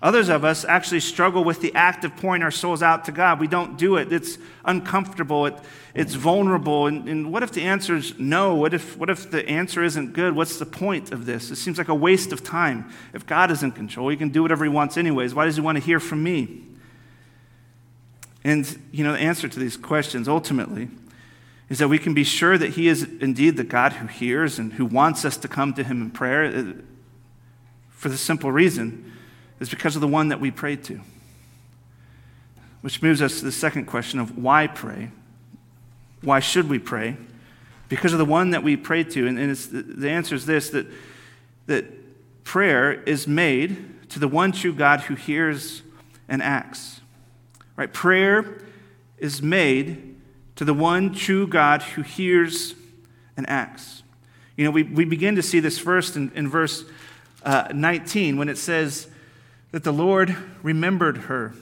Others 0.02 0.30
of 0.30 0.46
us 0.46 0.64
actually 0.64 1.02
struggle 1.02 1.44
with 1.44 1.60
the 1.60 1.74
act 1.76 2.06
of 2.06 2.16
pouring 2.16 2.42
our 2.42 2.52
souls 2.52 2.82
out 2.82 3.04
to 3.06 3.12
God. 3.12 3.40
We 3.40 3.48
don't 3.48 3.78
do 3.78 3.98
it. 3.98 4.14
It's 4.14 4.38
uncomfortable. 4.64 5.46
It, 5.46 5.56
it's 5.94 6.14
vulnerable. 6.14 6.88
And, 6.88 7.10
and 7.10 7.34
what 7.34 7.44
if 7.44 7.52
the 7.52 7.64
answer 7.64 7.98
is 7.98 8.18
no? 8.18 8.56
What 8.56 8.74
if, 8.74 8.96
what 8.96 9.10
if 9.10 9.30
the 9.30 9.48
answer 9.50 9.84
isn't 9.84 10.14
good? 10.14 10.36
What's 10.36 10.58
the 10.58 10.66
point 10.66 11.12
of 11.12 11.26
this? 11.26 11.52
It 11.52 11.58
seems 11.58 11.78
like 11.78 11.90
a 11.90 11.96
waste 11.96 12.32
of 12.32 12.44
time. 12.44 12.90
If 13.14 13.26
God 13.26 13.52
is 13.52 13.62
in 13.62 13.72
control, 13.72 14.08
He 14.08 14.16
can 14.16 14.30
do 14.30 14.42
whatever 14.42 14.64
He 14.64 14.70
wants, 14.70 14.96
anyways. 14.96 15.34
Why 15.34 15.44
does 15.44 15.56
He 15.56 15.62
want 15.62 15.78
to 15.78 15.84
hear 15.84 16.00
from 16.00 16.24
me? 16.24 16.64
And, 18.46 18.80
you 18.94 19.04
know, 19.04 19.12
the 19.12 19.20
answer 19.20 19.50
to 19.50 19.60
these 19.60 19.76
questions 19.76 20.30
ultimately 20.30 20.88
is 21.70 21.78
that 21.80 21.88
we 21.88 22.00
can 22.00 22.14
be 22.14 22.24
sure 22.24 22.58
that 22.58 22.72
He 22.72 22.88
is 22.88 23.04
indeed 23.04 23.58
the 23.58 23.64
God 23.64 23.94
who 23.94 24.08
hears 24.08 24.58
and 24.58 24.74
who 24.74 24.86
wants 24.86 25.24
us 25.24 25.38
to 25.38 25.48
come 25.48 25.74
to 25.76 25.84
Him 25.84 26.02
in 26.02 26.12
prayer 26.12 26.46
uh, 26.46 26.74
for 27.90 28.10
the 28.10 28.18
simple 28.18 28.52
reason 28.52 29.12
is 29.60 29.70
because 29.70 29.96
of 29.96 30.02
the 30.02 30.08
one 30.08 30.30
that 30.30 30.40
we 30.40 30.52
pray 30.52 30.76
to. 30.78 31.02
Which 32.82 33.02
moves 33.02 33.22
us 33.22 33.40
to 33.40 33.46
the 33.46 33.52
second 33.52 33.86
question 33.86 34.20
of 34.20 34.38
why 34.38 34.68
pray? 34.68 35.12
Why 36.22 36.40
should 36.40 36.70
we 36.70 36.80
pray? 36.80 37.18
Because 37.90 38.14
of 38.14 38.20
the 38.20 38.26
one 38.26 38.52
that 38.52 38.64
we 38.64 38.78
pray 38.78 39.04
to. 39.04 39.28
And, 39.28 39.38
and 39.38 39.56
the 39.56 40.10
answer 40.10 40.34
is 40.34 40.46
this 40.46 40.70
that, 40.70 40.88
that 41.66 42.44
prayer 42.46 42.94
is 43.04 43.28
made 43.28 44.10
to 44.10 44.20
the 44.20 44.28
one 44.28 44.54
true 44.54 44.74
God 44.74 45.02
who 45.02 45.16
hears 45.16 45.82
and 46.30 46.42
acts. 46.42 47.02
Right? 47.76 47.92
Prayer 47.92 48.62
is 49.18 49.42
made 49.42 50.09
to 50.60 50.66
the 50.66 50.74
one 50.74 51.14
true 51.14 51.48
God 51.48 51.82
who 51.82 52.02
hears 52.02 52.76
and 53.38 53.50
acts. 53.50 54.04
You 54.58 54.66
know, 54.66 54.72
we, 54.72 54.84
we 54.84 55.06
begin 55.06 55.38
to 55.38 55.42
see 55.42 55.62
this 55.62 55.80
first 55.80 56.18
in, 56.18 56.34
in 56.36 56.50
verse 56.50 56.84
uh, 57.44 57.70
19 57.74 58.36
when 58.36 58.50
it 58.50 58.58
says, 58.58 59.08
that 59.72 59.86
the 59.86 59.94
Lord 59.94 60.36
remembered 60.62 61.18
her. 61.18 61.54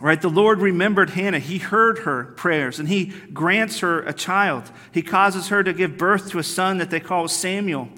Right? 0.00 0.18
The 0.18 0.30
Lord 0.30 0.62
remembered 0.62 1.10
Hannah. 1.10 1.40
He 1.40 1.58
heard 1.58 1.98
her 1.98 2.24
prayers 2.24 2.78
and 2.78 2.88
He 2.88 3.12
grants 3.34 3.80
her 3.80 4.00
a 4.00 4.14
child. 4.14 4.70
He 4.92 5.02
causes 5.02 5.48
her 5.48 5.62
to 5.62 5.74
give 5.74 5.98
birth 5.98 6.30
to 6.30 6.38
a 6.38 6.42
son 6.42 6.78
that 6.78 6.88
they 6.88 7.00
call 7.00 7.28
Samuel. 7.28 7.90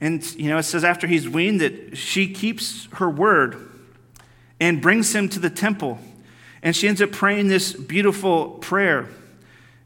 And, 0.00 0.24
you 0.36 0.48
know, 0.48 0.58
it 0.58 0.62
says 0.62 0.84
after 0.84 1.08
he's 1.08 1.28
weaned 1.28 1.60
that 1.60 1.98
she 1.98 2.32
keeps 2.32 2.86
her 2.92 3.10
word 3.10 3.68
and 4.60 4.80
brings 4.80 5.12
him 5.12 5.28
to 5.30 5.40
the 5.40 5.50
temple. 5.50 5.98
And 6.62 6.76
she 6.76 6.86
ends 6.86 7.02
up 7.02 7.10
praying 7.10 7.48
this 7.48 7.72
beautiful 7.72 8.50
prayer. 8.50 9.08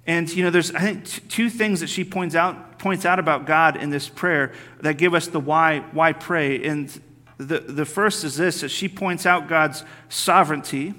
And, 0.06 0.30
you 0.30 0.44
know, 0.44 0.50
there's, 0.50 0.74
I 0.74 0.80
think, 0.80 1.04
t- 1.06 1.22
two 1.28 1.50
things 1.50 1.80
that 1.80 1.88
she 1.88 2.04
points 2.04 2.34
out, 2.34 2.78
points 2.78 3.06
out 3.06 3.18
about 3.18 3.46
God 3.46 3.76
in 3.76 3.90
this 3.90 4.08
prayer 4.08 4.52
that 4.80 4.98
give 4.98 5.14
us 5.14 5.28
the 5.28 5.40
why, 5.40 5.80
why 5.92 6.12
pray. 6.12 6.62
And 6.64 6.90
the, 7.38 7.60
the 7.60 7.86
first 7.86 8.22
is 8.22 8.36
this 8.36 8.60
that 8.60 8.70
she 8.70 8.88
points 8.88 9.24
out 9.24 9.48
God's 9.48 9.84
sovereignty, 10.08 10.94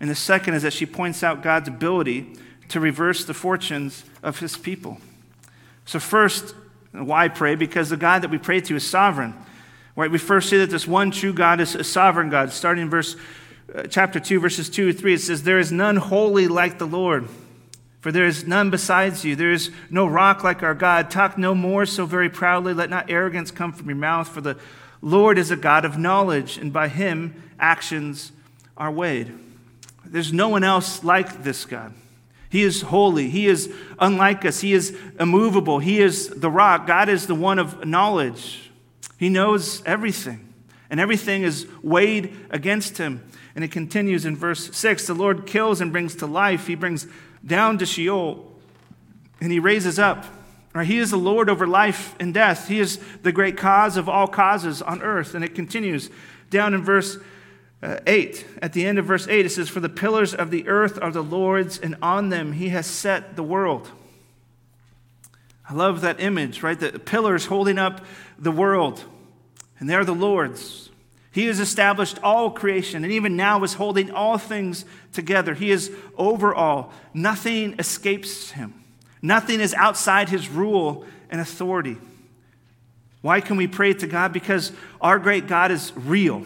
and 0.00 0.08
the 0.08 0.14
second 0.14 0.54
is 0.54 0.62
that 0.62 0.72
she 0.72 0.86
points 0.86 1.22
out 1.22 1.42
God's 1.42 1.68
ability 1.68 2.34
to 2.68 2.80
reverse 2.80 3.24
the 3.24 3.34
fortunes 3.34 4.04
of 4.22 4.38
his 4.38 4.56
people. 4.56 4.98
So, 5.84 6.00
first, 6.00 6.54
why 6.92 7.28
pray? 7.28 7.54
Because 7.54 7.90
the 7.90 7.96
God 7.96 8.22
that 8.22 8.30
we 8.30 8.38
pray 8.38 8.60
to 8.62 8.76
is 8.76 8.88
sovereign. 8.88 9.34
Right? 9.96 10.10
We 10.10 10.18
first 10.18 10.48
see 10.48 10.56
that 10.58 10.70
this 10.70 10.86
one 10.86 11.10
true 11.10 11.32
God 11.32 11.60
is 11.60 11.74
a 11.74 11.84
sovereign 11.84 12.30
God. 12.30 12.52
Starting 12.52 12.84
in 12.84 12.90
verse 12.90 13.16
uh, 13.74 13.82
chapter 13.84 14.18
2, 14.18 14.40
verses 14.40 14.70
2 14.70 14.92
3, 14.92 15.14
it 15.14 15.20
says, 15.20 15.42
There 15.42 15.58
is 15.58 15.70
none 15.70 15.96
holy 15.96 16.48
like 16.48 16.78
the 16.78 16.86
Lord. 16.86 17.28
For 18.00 18.10
there 18.10 18.26
is 18.26 18.46
none 18.46 18.70
besides 18.70 19.24
you. 19.24 19.36
There 19.36 19.52
is 19.52 19.70
no 19.90 20.06
rock 20.06 20.42
like 20.42 20.62
our 20.62 20.74
God. 20.74 21.10
Talk 21.10 21.36
no 21.36 21.54
more 21.54 21.84
so 21.84 22.06
very 22.06 22.30
proudly. 22.30 22.72
Let 22.72 22.90
not 22.90 23.10
arrogance 23.10 23.50
come 23.50 23.72
from 23.72 23.88
your 23.88 23.96
mouth. 23.96 24.28
For 24.28 24.40
the 24.40 24.56
Lord 25.02 25.38
is 25.38 25.50
a 25.50 25.56
God 25.56 25.84
of 25.84 25.98
knowledge, 25.98 26.56
and 26.56 26.72
by 26.72 26.88
him 26.88 27.42
actions 27.58 28.32
are 28.76 28.90
weighed. 28.90 29.32
There's 30.04 30.32
no 30.32 30.48
one 30.48 30.64
else 30.64 31.04
like 31.04 31.42
this 31.42 31.64
God. 31.64 31.92
He 32.48 32.62
is 32.62 32.82
holy. 32.82 33.30
He 33.30 33.46
is 33.46 33.72
unlike 33.98 34.44
us. 34.44 34.60
He 34.60 34.72
is 34.72 34.96
immovable. 35.20 35.78
He 35.78 36.00
is 36.00 36.28
the 36.28 36.50
rock. 36.50 36.86
God 36.86 37.08
is 37.08 37.26
the 37.26 37.34
one 37.34 37.58
of 37.58 37.86
knowledge. 37.86 38.70
He 39.18 39.28
knows 39.28 39.82
everything, 39.84 40.52
and 40.88 40.98
everything 40.98 41.42
is 41.42 41.66
weighed 41.82 42.34
against 42.50 42.98
him. 42.98 43.22
And 43.54 43.62
it 43.62 43.70
continues 43.70 44.24
in 44.24 44.36
verse 44.36 44.74
6 44.74 45.06
The 45.06 45.14
Lord 45.14 45.46
kills 45.46 45.80
and 45.80 45.92
brings 45.92 46.16
to 46.16 46.26
life, 46.26 46.66
He 46.66 46.74
brings 46.74 47.06
down 47.44 47.78
to 47.78 47.86
Sheol, 47.86 48.52
and 49.40 49.50
He 49.52 49.58
raises 49.58 49.98
up. 49.98 50.26
Right? 50.72 50.86
He 50.86 50.98
is 50.98 51.10
the 51.10 51.16
Lord 51.16 51.50
over 51.50 51.66
life 51.66 52.14
and 52.20 52.32
death. 52.32 52.68
He 52.68 52.78
is 52.78 52.98
the 53.22 53.32
great 53.32 53.56
cause 53.56 53.96
of 53.96 54.08
all 54.08 54.28
causes 54.28 54.80
on 54.80 55.02
earth. 55.02 55.34
And 55.34 55.44
it 55.44 55.54
continues 55.54 56.10
down 56.48 56.74
in 56.74 56.84
verse 56.84 57.18
uh, 57.82 57.98
8. 58.06 58.46
At 58.62 58.72
the 58.72 58.86
end 58.86 58.98
of 58.98 59.06
verse 59.06 59.26
8, 59.26 59.46
it 59.46 59.50
says, 59.50 59.68
For 59.68 59.80
the 59.80 59.88
pillars 59.88 60.34
of 60.34 60.50
the 60.50 60.68
earth 60.68 60.98
are 61.00 61.10
the 61.10 61.22
Lord's, 61.22 61.78
and 61.78 61.96
on 62.02 62.28
them 62.28 62.52
he 62.52 62.68
has 62.68 62.86
set 62.86 63.36
the 63.36 63.42
world. 63.42 63.90
I 65.68 65.74
love 65.74 66.00
that 66.02 66.20
image, 66.20 66.62
right? 66.62 66.78
The 66.78 66.98
pillars 66.98 67.46
holding 67.46 67.78
up 67.78 68.04
the 68.38 68.50
world, 68.50 69.04
and 69.78 69.88
they're 69.88 70.04
the 70.04 70.12
Lord's. 70.12 70.89
He 71.32 71.46
has 71.46 71.60
established 71.60 72.18
all 72.22 72.50
creation, 72.50 73.04
and 73.04 73.12
even 73.12 73.36
now 73.36 73.62
is 73.62 73.74
holding 73.74 74.10
all 74.10 74.36
things 74.36 74.84
together. 75.12 75.54
He 75.54 75.70
is 75.70 75.92
over 76.16 76.52
all. 76.52 76.92
Nothing 77.14 77.76
escapes 77.78 78.50
him. 78.50 78.74
Nothing 79.22 79.60
is 79.60 79.74
outside 79.74 80.28
his 80.28 80.48
rule 80.48 81.04
and 81.30 81.40
authority. 81.40 81.98
Why 83.22 83.40
can 83.40 83.56
we 83.56 83.66
pray 83.66 83.92
to 83.94 84.06
God? 84.06 84.32
Because 84.32 84.72
our 85.00 85.18
great 85.18 85.46
God 85.46 85.70
is 85.70 85.92
real 85.94 86.44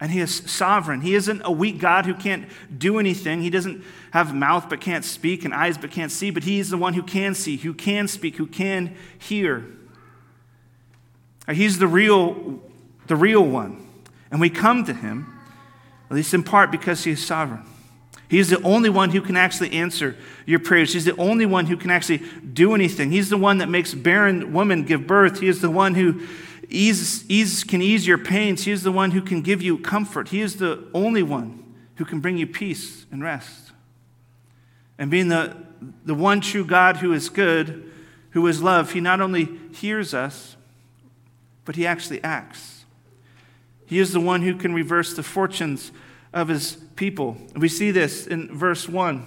and 0.00 0.10
he 0.12 0.20
is 0.20 0.34
sovereign. 0.46 1.00
He 1.00 1.14
isn't 1.14 1.42
a 1.44 1.50
weak 1.50 1.78
God 1.78 2.06
who 2.06 2.14
can't 2.14 2.46
do 2.76 2.98
anything. 2.98 3.42
He 3.42 3.50
doesn't 3.50 3.84
have 4.12 4.34
mouth 4.34 4.68
but 4.70 4.80
can't 4.80 5.04
speak 5.04 5.44
and 5.44 5.52
eyes 5.52 5.76
but 5.76 5.90
can't 5.90 6.12
see, 6.12 6.30
but 6.30 6.44
he's 6.44 6.70
the 6.70 6.78
one 6.78 6.94
who 6.94 7.02
can 7.02 7.34
see, 7.34 7.56
who 7.56 7.74
can 7.74 8.06
speak, 8.06 8.36
who 8.36 8.46
can 8.46 8.96
hear. 9.18 9.66
He's 11.50 11.78
the 11.78 11.88
real, 11.88 12.60
the 13.06 13.16
real 13.16 13.44
one. 13.44 13.87
And 14.30 14.40
we 14.40 14.50
come 14.50 14.84
to 14.84 14.94
him, 14.94 15.26
at 16.10 16.16
least 16.16 16.34
in 16.34 16.42
part, 16.42 16.70
because 16.70 17.04
he 17.04 17.12
is 17.12 17.24
sovereign. 17.24 17.64
He's 18.28 18.50
the 18.50 18.60
only 18.62 18.90
one 18.90 19.10
who 19.10 19.22
can 19.22 19.36
actually 19.36 19.72
answer 19.72 20.16
your 20.44 20.58
prayers. 20.58 20.92
He's 20.92 21.06
the 21.06 21.16
only 21.16 21.46
one 21.46 21.66
who 21.66 21.76
can 21.76 21.90
actually 21.90 22.18
do 22.52 22.74
anything. 22.74 23.10
He's 23.10 23.30
the 23.30 23.38
one 23.38 23.58
that 23.58 23.70
makes 23.70 23.94
barren 23.94 24.52
women 24.52 24.84
give 24.84 25.06
birth. 25.06 25.40
He 25.40 25.48
is 25.48 25.62
the 25.62 25.70
one 25.70 25.94
who 25.94 26.20
ease, 26.68 27.24
ease, 27.30 27.64
can 27.64 27.80
ease 27.80 28.06
your 28.06 28.18
pains. 28.18 28.64
He 28.64 28.72
is 28.72 28.82
the 28.82 28.92
one 28.92 29.12
who 29.12 29.22
can 29.22 29.40
give 29.40 29.62
you 29.62 29.78
comfort. 29.78 30.28
He 30.28 30.42
is 30.42 30.56
the 30.56 30.86
only 30.92 31.22
one 31.22 31.74
who 31.94 32.04
can 32.04 32.20
bring 32.20 32.36
you 32.36 32.46
peace 32.46 33.06
and 33.10 33.22
rest. 33.22 33.72
And 34.98 35.10
being 35.10 35.28
the, 35.28 35.56
the 36.04 36.14
one 36.14 36.42
true 36.42 36.66
God 36.66 36.98
who 36.98 37.14
is 37.14 37.30
good, 37.30 37.90
who 38.30 38.46
is 38.46 38.62
love, 38.62 38.92
he 38.92 39.00
not 39.00 39.22
only 39.22 39.48
hears 39.72 40.12
us, 40.12 40.56
but 41.64 41.76
he 41.76 41.86
actually 41.86 42.22
acts. 42.22 42.77
He 43.88 43.98
is 43.98 44.12
the 44.12 44.20
one 44.20 44.42
who 44.42 44.54
can 44.54 44.74
reverse 44.74 45.14
the 45.14 45.22
fortunes 45.22 45.92
of 46.34 46.48
his 46.48 46.76
people. 46.94 47.38
We 47.56 47.70
see 47.70 47.90
this 47.90 48.26
in 48.26 48.54
verse 48.54 48.86
1. 48.86 49.26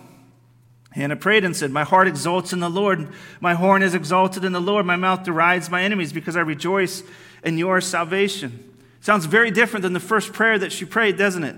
Hannah 0.92 1.16
prayed 1.16 1.44
and 1.44 1.56
said, 1.56 1.72
My 1.72 1.84
heart 1.84 2.08
exults 2.08 2.54
in 2.54 2.60
the 2.60 2.70
Lord. 2.70 3.08
My 3.40 3.56
horn 3.56 3.82
is 3.82 3.96
exalted 3.96 4.46
in 4.46 4.52
the 4.52 4.62
Lord. 4.62 4.86
My 4.86 4.98
mouth 4.98 5.24
derides 5.24 5.72
my 5.72 5.82
enemies 5.82 6.14
because 6.14 6.36
I 6.36 6.42
rejoice 6.42 7.02
in 7.44 7.58
your 7.58 7.82
salvation. 7.82 8.72
Sounds 9.00 9.26
very 9.26 9.50
different 9.50 9.82
than 9.82 9.94
the 9.94 10.00
first 10.00 10.32
prayer 10.32 10.60
that 10.60 10.72
she 10.72 10.86
prayed, 10.86 11.18
doesn't 11.18 11.44
it? 11.44 11.56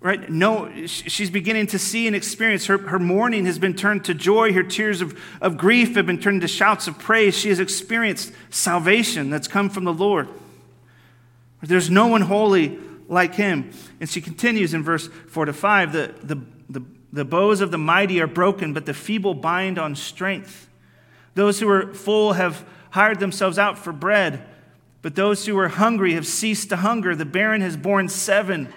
Right? 0.00 0.30
No, 0.30 0.72
she's 0.86 1.30
beginning 1.30 1.66
to 1.68 1.78
see 1.78 2.06
and 2.06 2.16
experience. 2.16 2.66
Her, 2.66 2.78
her 2.78 2.98
mourning 2.98 3.44
has 3.44 3.58
been 3.58 3.74
turned 3.74 4.06
to 4.06 4.14
joy. 4.14 4.54
Her 4.54 4.62
tears 4.62 5.02
of, 5.02 5.18
of 5.42 5.58
grief 5.58 5.94
have 5.96 6.06
been 6.06 6.20
turned 6.20 6.40
to 6.40 6.48
shouts 6.48 6.88
of 6.88 6.98
praise. 6.98 7.36
She 7.36 7.50
has 7.50 7.60
experienced 7.60 8.32
salvation 8.48 9.28
that's 9.28 9.48
come 9.48 9.68
from 9.68 9.84
the 9.84 9.92
Lord. 9.92 10.28
There's 11.66 11.90
no 11.90 12.06
one 12.06 12.22
holy 12.22 12.78
like 13.08 13.34
him. 13.34 13.70
And 14.00 14.08
she 14.08 14.20
continues 14.20 14.74
in 14.74 14.82
verse 14.82 15.08
4 15.28 15.46
to 15.46 15.52
5 15.52 15.92
the, 15.92 16.14
the, 16.22 16.40
the 16.68 16.84
the 17.14 17.24
bows 17.24 17.60
of 17.60 17.70
the 17.70 17.78
mighty 17.78 18.20
are 18.20 18.26
broken, 18.26 18.72
but 18.72 18.86
the 18.86 18.92
feeble 18.92 19.34
bind 19.34 19.78
on 19.78 19.94
strength. 19.94 20.68
Those 21.36 21.60
who 21.60 21.70
are 21.70 21.94
full 21.94 22.32
have 22.32 22.66
hired 22.90 23.20
themselves 23.20 23.56
out 23.56 23.78
for 23.78 23.92
bread, 23.92 24.44
but 25.00 25.14
those 25.14 25.46
who 25.46 25.56
are 25.56 25.68
hungry 25.68 26.14
have 26.14 26.26
ceased 26.26 26.70
to 26.70 26.76
hunger. 26.76 27.14
The 27.14 27.24
barren 27.24 27.60
has 27.60 27.76
borne 27.76 28.08
seven, 28.08 28.68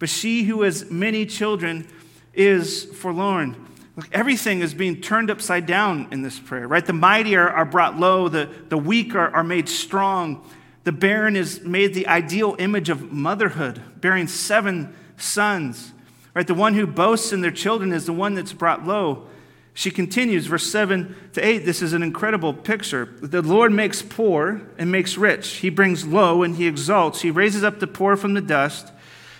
but 0.00 0.08
she 0.08 0.42
who 0.42 0.62
has 0.62 0.90
many 0.90 1.24
children 1.24 1.86
is 2.34 2.84
forlorn. 2.84 3.68
Look, 3.94 4.08
everything 4.10 4.60
is 4.60 4.74
being 4.74 5.00
turned 5.00 5.30
upside 5.30 5.66
down 5.66 6.08
in 6.10 6.22
this 6.22 6.40
prayer, 6.40 6.66
right? 6.66 6.84
The 6.84 6.92
mighty 6.92 7.36
are, 7.36 7.48
are 7.48 7.64
brought 7.64 7.96
low, 7.96 8.28
the, 8.28 8.50
the 8.70 8.78
weak 8.78 9.14
are, 9.14 9.30
are 9.30 9.44
made 9.44 9.68
strong. 9.68 10.44
The 10.88 10.92
barren 10.92 11.36
is 11.36 11.60
made 11.60 11.92
the 11.92 12.06
ideal 12.06 12.56
image 12.58 12.88
of 12.88 13.12
motherhood, 13.12 13.82
bearing 14.00 14.26
seven 14.26 14.96
sons. 15.18 15.92
Right? 16.32 16.46
The 16.46 16.54
one 16.54 16.72
who 16.72 16.86
boasts 16.86 17.30
in 17.30 17.42
their 17.42 17.50
children 17.50 17.92
is 17.92 18.06
the 18.06 18.14
one 18.14 18.34
that's 18.34 18.54
brought 18.54 18.86
low. 18.86 19.26
She 19.74 19.90
continues, 19.90 20.46
verse 20.46 20.66
7 20.66 21.14
to 21.34 21.46
8. 21.46 21.58
This 21.66 21.82
is 21.82 21.92
an 21.92 22.02
incredible 22.02 22.54
picture. 22.54 23.04
The 23.20 23.42
Lord 23.42 23.70
makes 23.70 24.00
poor 24.00 24.62
and 24.78 24.90
makes 24.90 25.18
rich. 25.18 25.56
He 25.56 25.68
brings 25.68 26.06
low 26.06 26.42
and 26.42 26.56
he 26.56 26.66
exalts. 26.66 27.20
He 27.20 27.30
raises 27.30 27.62
up 27.62 27.80
the 27.80 27.86
poor 27.86 28.16
from 28.16 28.32
the 28.32 28.40
dust. 28.40 28.90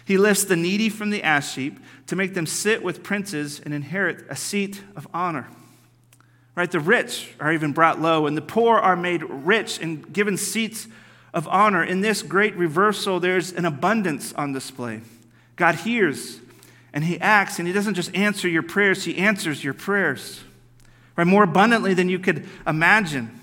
He 0.05 0.19
lifts 0.19 0.45
the 0.45 0.55
needy 0.55 0.91
from 0.91 1.09
the 1.09 1.23
ash 1.23 1.55
heap 1.55 1.81
to 2.09 2.15
make 2.15 2.35
them 2.35 2.45
sit 2.45 2.83
with 2.83 3.03
princes 3.03 3.59
and 3.59 3.73
inherit 3.73 4.27
a 4.29 4.37
seat 4.37 4.83
of 4.95 5.09
honor. 5.15 5.49
Right? 6.55 6.71
The 6.71 6.79
rich 6.79 7.33
are 7.41 7.55
even 7.55 7.73
brought 7.73 8.03
low, 8.03 8.27
and 8.27 8.37
the 8.37 8.43
poor 8.43 8.77
are 8.77 8.97
made 8.97 9.23
rich 9.23 9.81
and 9.81 10.13
given 10.13 10.37
seats 10.37 10.89
of 11.39 11.47
honor. 11.49 11.85
In 11.85 12.01
this 12.01 12.23
great 12.23 12.55
reversal, 12.57 13.21
there's 13.21 13.53
an 13.53 13.65
abundance 13.65 14.33
on 14.35 14.53
display. 14.53 15.01
God 15.55 15.77
hears 15.77 16.41
and 16.93 17.05
he 17.05 17.21
acts, 17.21 17.59
and 17.59 17.69
he 17.69 17.73
doesn't 17.73 17.95
just 17.95 18.15
answer 18.15 18.49
your 18.49 18.63
prayers, 18.63 19.05
he 19.05 19.19
answers 19.19 19.63
your 19.63 19.75
prayers, 19.75 20.43
right? 21.17 21.27
More 21.27 21.45
abundantly 21.45 21.95
than 21.95 22.09
you 22.09 22.19
could 22.19 22.47
imagine. 22.67 23.39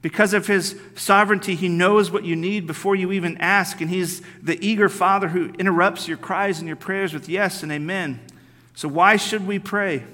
Because 0.00 0.32
of 0.32 0.46
his 0.46 0.80
sovereignty, 0.94 1.56
he 1.56 1.68
knows 1.68 2.10
what 2.10 2.24
you 2.24 2.36
need 2.36 2.66
before 2.66 2.94
you 2.94 3.12
even 3.12 3.36
ask, 3.38 3.80
and 3.80 3.90
he's 3.90 4.22
the 4.40 4.64
eager 4.64 4.88
father 4.88 5.28
who 5.28 5.52
interrupts 5.58 6.08
your 6.08 6.16
cries 6.16 6.60
and 6.60 6.68
your 6.68 6.76
prayers 6.76 7.12
with 7.12 7.28
yes 7.28 7.62
and 7.62 7.72
amen. 7.72 8.20
So, 8.74 8.88
why 8.88 9.16
should 9.16 9.46
we 9.46 9.58
pray? 9.58 10.04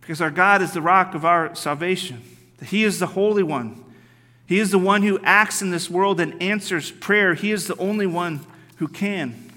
Because 0.00 0.20
our 0.20 0.30
God 0.30 0.62
is 0.62 0.72
the 0.72 0.80
rock 0.80 1.14
of 1.14 1.24
our 1.24 1.54
salvation, 1.56 2.22
he 2.64 2.84
is 2.84 2.98
the 2.98 3.08
Holy 3.08 3.42
One. 3.42 3.84
He 4.48 4.58
is 4.58 4.70
the 4.70 4.78
one 4.78 5.02
who 5.02 5.20
acts 5.22 5.60
in 5.60 5.70
this 5.70 5.90
world 5.90 6.18
and 6.20 6.42
answers 6.42 6.90
prayer. 6.90 7.34
He 7.34 7.52
is 7.52 7.66
the 7.66 7.76
only 7.76 8.06
one 8.06 8.46
who 8.76 8.88
can. 8.88 9.50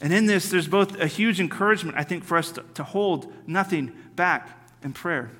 And 0.00 0.12
in 0.12 0.26
this, 0.26 0.48
there's 0.50 0.68
both 0.68 0.96
a 1.00 1.08
huge 1.08 1.40
encouragement, 1.40 1.98
I 1.98 2.04
think, 2.04 2.22
for 2.22 2.38
us 2.38 2.52
to, 2.52 2.64
to 2.74 2.84
hold 2.84 3.32
nothing 3.48 3.92
back 4.14 4.48
in 4.84 4.92
prayer. 4.92 5.32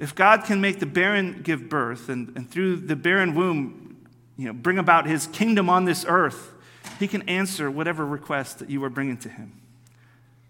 If 0.00 0.12
God 0.12 0.44
can 0.44 0.60
make 0.60 0.80
the 0.80 0.86
barren 0.86 1.42
give 1.44 1.68
birth 1.68 2.08
and, 2.08 2.36
and 2.36 2.50
through 2.50 2.78
the 2.78 2.96
barren 2.96 3.36
womb, 3.36 3.96
you 4.36 4.46
know, 4.46 4.52
bring 4.52 4.78
about 4.78 5.06
his 5.06 5.28
kingdom 5.28 5.70
on 5.70 5.84
this 5.84 6.04
earth, 6.08 6.52
he 6.98 7.06
can 7.06 7.22
answer 7.28 7.70
whatever 7.70 8.04
request 8.04 8.58
that 8.58 8.70
you 8.70 8.82
are 8.82 8.90
bringing 8.90 9.18
to 9.18 9.28
him. 9.28 9.52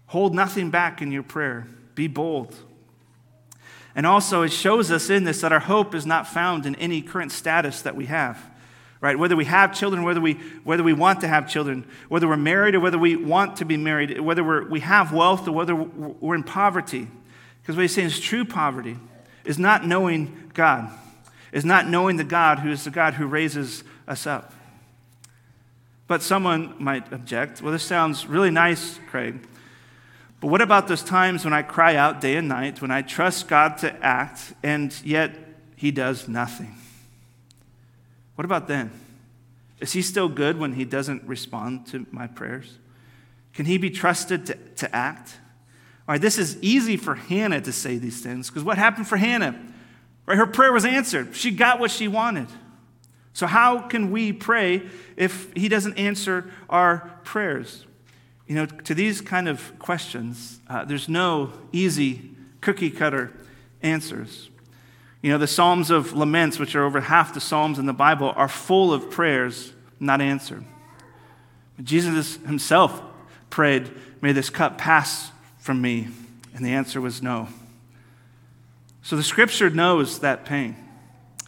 Hold 0.07 0.33
nothing 0.33 0.71
back 0.71 0.99
in 0.99 1.11
your 1.11 1.21
prayer. 1.21 1.67
Be 1.93 2.07
bold. 2.07 2.55
And 3.97 4.05
also, 4.05 4.43
it 4.43 4.53
shows 4.53 4.91
us 4.91 5.09
in 5.09 5.25
this 5.25 5.41
that 5.41 5.51
our 5.51 5.59
hope 5.59 5.93
is 5.93 6.05
not 6.05 6.27
found 6.27 6.65
in 6.65 6.75
any 6.75 7.01
current 7.01 7.33
status 7.33 7.81
that 7.81 7.97
we 7.97 8.05
have 8.05 8.41
right? 9.01 9.17
Whether 9.17 9.35
we 9.35 9.45
have 9.45 9.75
children, 9.75 10.03
whether 10.03 10.21
we, 10.21 10.33
whether 10.63 10.83
we 10.83 10.93
want 10.93 11.21
to 11.21 11.27
have 11.27 11.47
children, 11.47 11.85
whether 12.09 12.27
we're 12.27 12.37
married 12.37 12.75
or 12.75 12.79
whether 12.79 12.97
we 12.97 13.15
want 13.15 13.57
to 13.57 13.65
be 13.65 13.77
married, 13.77 14.19
whether 14.19 14.43
we're, 14.43 14.67
we 14.67 14.79
have 14.79 15.13
wealth 15.13 15.47
or 15.47 15.51
whether 15.51 15.75
we're 15.75 16.35
in 16.35 16.43
poverty. 16.43 17.07
Because 17.61 17.75
what 17.75 17.83
he's 17.83 17.93
saying 17.93 18.07
is 18.07 18.19
true 18.19 18.45
poverty 18.45 18.97
is 19.45 19.59
not 19.59 19.85
knowing 19.85 20.51
God, 20.53 20.91
is 21.51 21.63
not 21.63 21.87
knowing 21.87 22.17
the 22.17 22.23
God 22.23 22.59
who 22.59 22.71
is 22.71 22.83
the 22.83 22.89
God 22.89 23.15
who 23.15 23.27
raises 23.27 23.83
us 24.07 24.25
up. 24.25 24.53
But 26.07 26.23
someone 26.23 26.73
might 26.79 27.11
object, 27.11 27.61
well, 27.61 27.73
this 27.73 27.83
sounds 27.83 28.25
really 28.25 28.51
nice, 28.51 28.99
Craig. 29.09 29.45
But 30.39 30.47
what 30.47 30.61
about 30.61 30.87
those 30.87 31.03
times 31.03 31.43
when 31.43 31.53
I 31.53 31.63
cry 31.63 31.95
out 31.95 32.21
day 32.21 32.35
and 32.35 32.47
night, 32.47 32.81
when 32.81 32.91
I 32.91 33.01
trust 33.01 33.47
God 33.47 33.77
to 33.79 33.93
act, 34.05 34.53
and 34.61 34.93
yet 35.03 35.35
he 35.75 35.91
does 35.91 36.27
nothing? 36.27 36.75
What 38.35 38.45
about 38.45 38.67
then? 38.67 38.91
Is 39.79 39.93
he 39.93 40.01
still 40.01 40.29
good 40.29 40.59
when 40.59 40.73
he 40.73 40.85
doesn't 40.85 41.23
respond 41.23 41.87
to 41.87 42.05
my 42.11 42.27
prayers? 42.27 42.77
Can 43.53 43.65
he 43.65 43.77
be 43.77 43.89
trusted 43.89 44.45
to, 44.47 44.55
to 44.75 44.95
act? 44.95 45.37
All 46.07 46.13
right, 46.13 46.21
this 46.21 46.37
is 46.37 46.57
easy 46.61 46.97
for 46.97 47.15
Hannah 47.15 47.61
to 47.61 47.71
say 47.71 47.97
these 47.97 48.21
things 48.21 48.49
because 48.49 48.63
what 48.63 48.77
happened 48.77 49.07
for 49.07 49.17
Hannah? 49.17 49.59
Right, 50.25 50.37
her 50.37 50.45
prayer 50.45 50.71
was 50.71 50.85
answered. 50.85 51.35
She 51.35 51.51
got 51.51 51.79
what 51.79 51.89
she 51.89 52.07
wanted. 52.07 52.47
So, 53.33 53.45
how 53.45 53.79
can 53.79 54.11
we 54.11 54.33
pray 54.33 54.83
if 55.15 55.51
he 55.53 55.69
doesn't 55.69 55.97
answer 55.97 56.51
our 56.69 57.19
prayers? 57.23 57.85
You 58.47 58.55
know, 58.55 58.65
to 58.65 58.93
these 58.93 59.19
kind 59.21 59.49
of 59.49 59.77
questions, 59.77 60.59
uh, 60.69 60.85
there's 60.85 61.09
no 61.09 61.51
easy 61.71 62.31
cookie 62.61 62.89
cutter 62.89 63.33
answers. 63.81 64.49
You 65.21 65.31
know, 65.31 65.37
the 65.37 65.47
Psalms 65.47 65.89
of 65.89 66.13
Laments, 66.13 66.57
which 66.57 66.75
are 66.75 66.83
over 66.83 67.01
half 67.01 67.33
the 67.33 67.41
Psalms 67.41 67.79
in 67.79 67.85
the 67.85 67.93
Bible, 67.93 68.31
are 68.35 68.47
full 68.47 68.93
of 68.93 69.11
prayers 69.11 69.73
not 69.99 70.21
answered. 70.21 70.63
Jesus 71.83 72.37
himself 72.37 73.01
prayed, 73.49 73.91
May 74.21 74.31
this 74.31 74.49
cup 74.49 74.77
pass 74.77 75.31
from 75.59 75.81
me. 75.81 76.07
And 76.55 76.65
the 76.65 76.71
answer 76.71 76.99
was 76.99 77.21
no. 77.21 77.49
So 79.03 79.15
the 79.15 79.23
scripture 79.23 79.69
knows 79.69 80.19
that 80.19 80.43
pain. 80.43 80.75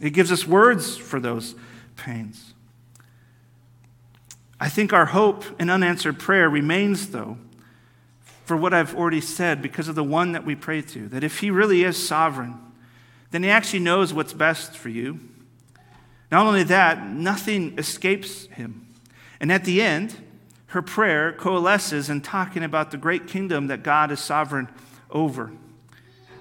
It 0.00 0.10
gives 0.10 0.30
us 0.30 0.46
words 0.46 0.96
for 0.96 1.18
those 1.18 1.54
pains. 1.96 2.54
I 4.60 4.68
think 4.68 4.92
our 4.92 5.06
hope 5.06 5.44
in 5.60 5.70
unanswered 5.70 6.18
prayer 6.18 6.48
remains, 6.48 7.08
though, 7.08 7.38
for 8.44 8.56
what 8.56 8.74
I've 8.74 8.94
already 8.94 9.20
said, 9.20 9.62
because 9.62 9.88
of 9.88 9.94
the 9.94 10.04
one 10.04 10.32
that 10.32 10.44
we 10.44 10.54
pray 10.54 10.82
to, 10.82 11.08
that 11.08 11.24
if 11.24 11.38
he 11.38 11.50
really 11.50 11.82
is 11.82 11.96
sovereign, 11.96 12.58
then 13.30 13.42
He 13.42 13.50
actually 13.50 13.80
knows 13.80 14.12
what's 14.12 14.32
best 14.32 14.76
for 14.76 14.88
you. 14.88 15.20
Not 16.30 16.46
only 16.46 16.62
that, 16.64 17.06
nothing 17.06 17.78
escapes 17.78 18.46
Him. 18.46 18.86
And 19.40 19.50
at 19.50 19.64
the 19.64 19.82
end, 19.82 20.16
her 20.68 20.82
prayer 20.82 21.32
coalesces 21.32 22.08
in 22.08 22.20
talking 22.20 22.62
about 22.62 22.90
the 22.90 22.96
great 22.96 23.26
kingdom 23.26 23.68
that 23.68 23.82
God 23.82 24.10
is 24.10 24.20
sovereign 24.20 24.68
over. 25.10 25.52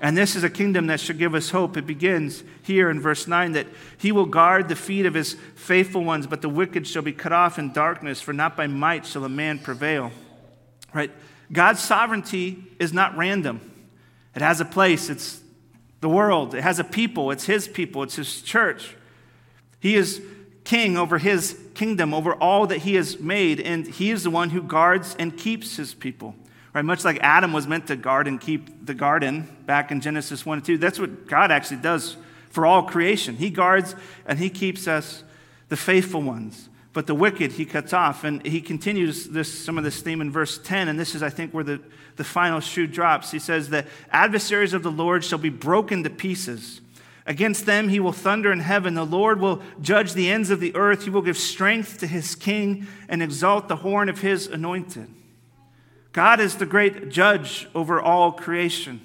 And 0.01 0.17
this 0.17 0.35
is 0.35 0.43
a 0.43 0.49
kingdom 0.49 0.87
that 0.87 0.99
should 0.99 1.17
give 1.17 1.35
us 1.35 1.49
hope. 1.49 1.75
It 1.75 1.85
begins 1.85 2.43
here 2.63 2.89
in 2.89 3.01
verse 3.01 3.27
9 3.27 3.51
that 3.53 3.67
he 3.97 4.11
will 4.11 4.25
guard 4.25 4.69
the 4.69 4.75
feet 4.75 5.05
of 5.05 5.13
his 5.13 5.35
faithful 5.55 6.03
ones, 6.03 6.25
but 6.25 6.41
the 6.41 6.49
wicked 6.49 6.87
shall 6.87 7.01
be 7.01 7.11
cut 7.11 7.33
off 7.33 7.59
in 7.59 7.73
darkness, 7.73 8.21
for 8.21 8.31
not 8.31 8.55
by 8.55 8.67
might 8.67 9.05
shall 9.05 9.25
a 9.25 9.29
man 9.29 9.59
prevail. 9.59 10.11
Right? 10.93 11.11
God's 11.51 11.81
sovereignty 11.81 12.63
is 12.79 12.93
not 12.93 13.17
random, 13.17 13.59
it 14.35 14.41
has 14.41 14.61
a 14.61 14.65
place, 14.65 15.09
it's 15.09 15.41
the 16.01 16.09
world. 16.09 16.55
It 16.55 16.61
has 16.61 16.79
a 16.79 16.83
people. 16.83 17.31
It's 17.31 17.45
his 17.45 17.67
people. 17.67 18.03
It's 18.03 18.15
his 18.15 18.41
church. 18.41 18.95
He 19.79 19.95
is 19.95 20.21
king 20.63 20.97
over 20.97 21.17
his 21.17 21.59
kingdom, 21.73 22.13
over 22.13 22.33
all 22.35 22.67
that 22.67 22.79
he 22.79 22.95
has 22.95 23.19
made, 23.19 23.59
and 23.59 23.87
he 23.87 24.11
is 24.11 24.23
the 24.23 24.29
one 24.29 24.51
who 24.51 24.61
guards 24.61 25.15
and 25.17 25.37
keeps 25.37 25.77
his 25.77 25.93
people. 25.93 26.35
Right? 26.73 26.85
Much 26.85 27.03
like 27.03 27.19
Adam 27.21 27.51
was 27.51 27.67
meant 27.67 27.87
to 27.87 27.95
guard 27.95 28.27
and 28.27 28.39
keep 28.39 28.85
the 28.85 28.93
garden 28.93 29.47
back 29.65 29.91
in 29.91 30.01
Genesis 30.01 30.45
1 30.45 30.59
and 30.59 30.65
2. 30.65 30.77
That's 30.77 30.99
what 30.99 31.27
God 31.27 31.51
actually 31.51 31.81
does 31.81 32.17
for 32.51 32.65
all 32.65 32.83
creation. 32.83 33.35
He 33.35 33.49
guards 33.49 33.95
and 34.25 34.37
he 34.37 34.49
keeps 34.49 34.87
us, 34.87 35.23
the 35.69 35.77
faithful 35.77 36.21
ones 36.21 36.69
but 36.93 37.07
the 37.07 37.15
wicked 37.15 37.53
he 37.53 37.65
cuts 37.65 37.93
off. 37.93 38.23
And 38.23 38.45
he 38.45 38.61
continues 38.61 39.27
this, 39.27 39.63
some 39.63 39.77
of 39.77 39.83
this 39.83 40.01
theme 40.01 40.21
in 40.21 40.31
verse 40.31 40.57
10, 40.57 40.87
and 40.87 40.99
this 40.99 41.15
is, 41.15 41.23
I 41.23 41.29
think, 41.29 41.53
where 41.53 41.63
the, 41.63 41.79
the 42.15 42.23
final 42.23 42.59
shoe 42.59 42.87
drops. 42.87 43.31
He 43.31 43.39
says, 43.39 43.69
The 43.69 43.85
adversaries 44.11 44.73
of 44.73 44.83
the 44.83 44.91
Lord 44.91 45.23
shall 45.23 45.39
be 45.39 45.49
broken 45.49 46.03
to 46.03 46.09
pieces. 46.09 46.81
Against 47.25 47.67
them 47.67 47.89
he 47.89 47.99
will 47.99 48.11
thunder 48.11 48.51
in 48.51 48.59
heaven. 48.59 48.95
The 48.95 49.05
Lord 49.05 49.39
will 49.39 49.61
judge 49.81 50.13
the 50.13 50.31
ends 50.31 50.49
of 50.49 50.59
the 50.59 50.75
earth. 50.75 51.03
He 51.03 51.11
will 51.11 51.21
give 51.21 51.37
strength 51.37 51.99
to 51.99 52.07
his 52.07 52.33
king 52.33 52.87
and 53.07 53.21
exalt 53.21 53.67
the 53.67 53.75
horn 53.77 54.09
of 54.09 54.21
his 54.21 54.47
anointed. 54.47 55.07
God 56.11 56.39
is 56.39 56.55
the 56.55 56.65
great 56.65 57.09
judge 57.09 57.67
over 57.75 58.01
all 58.01 58.31
creation. 58.31 59.01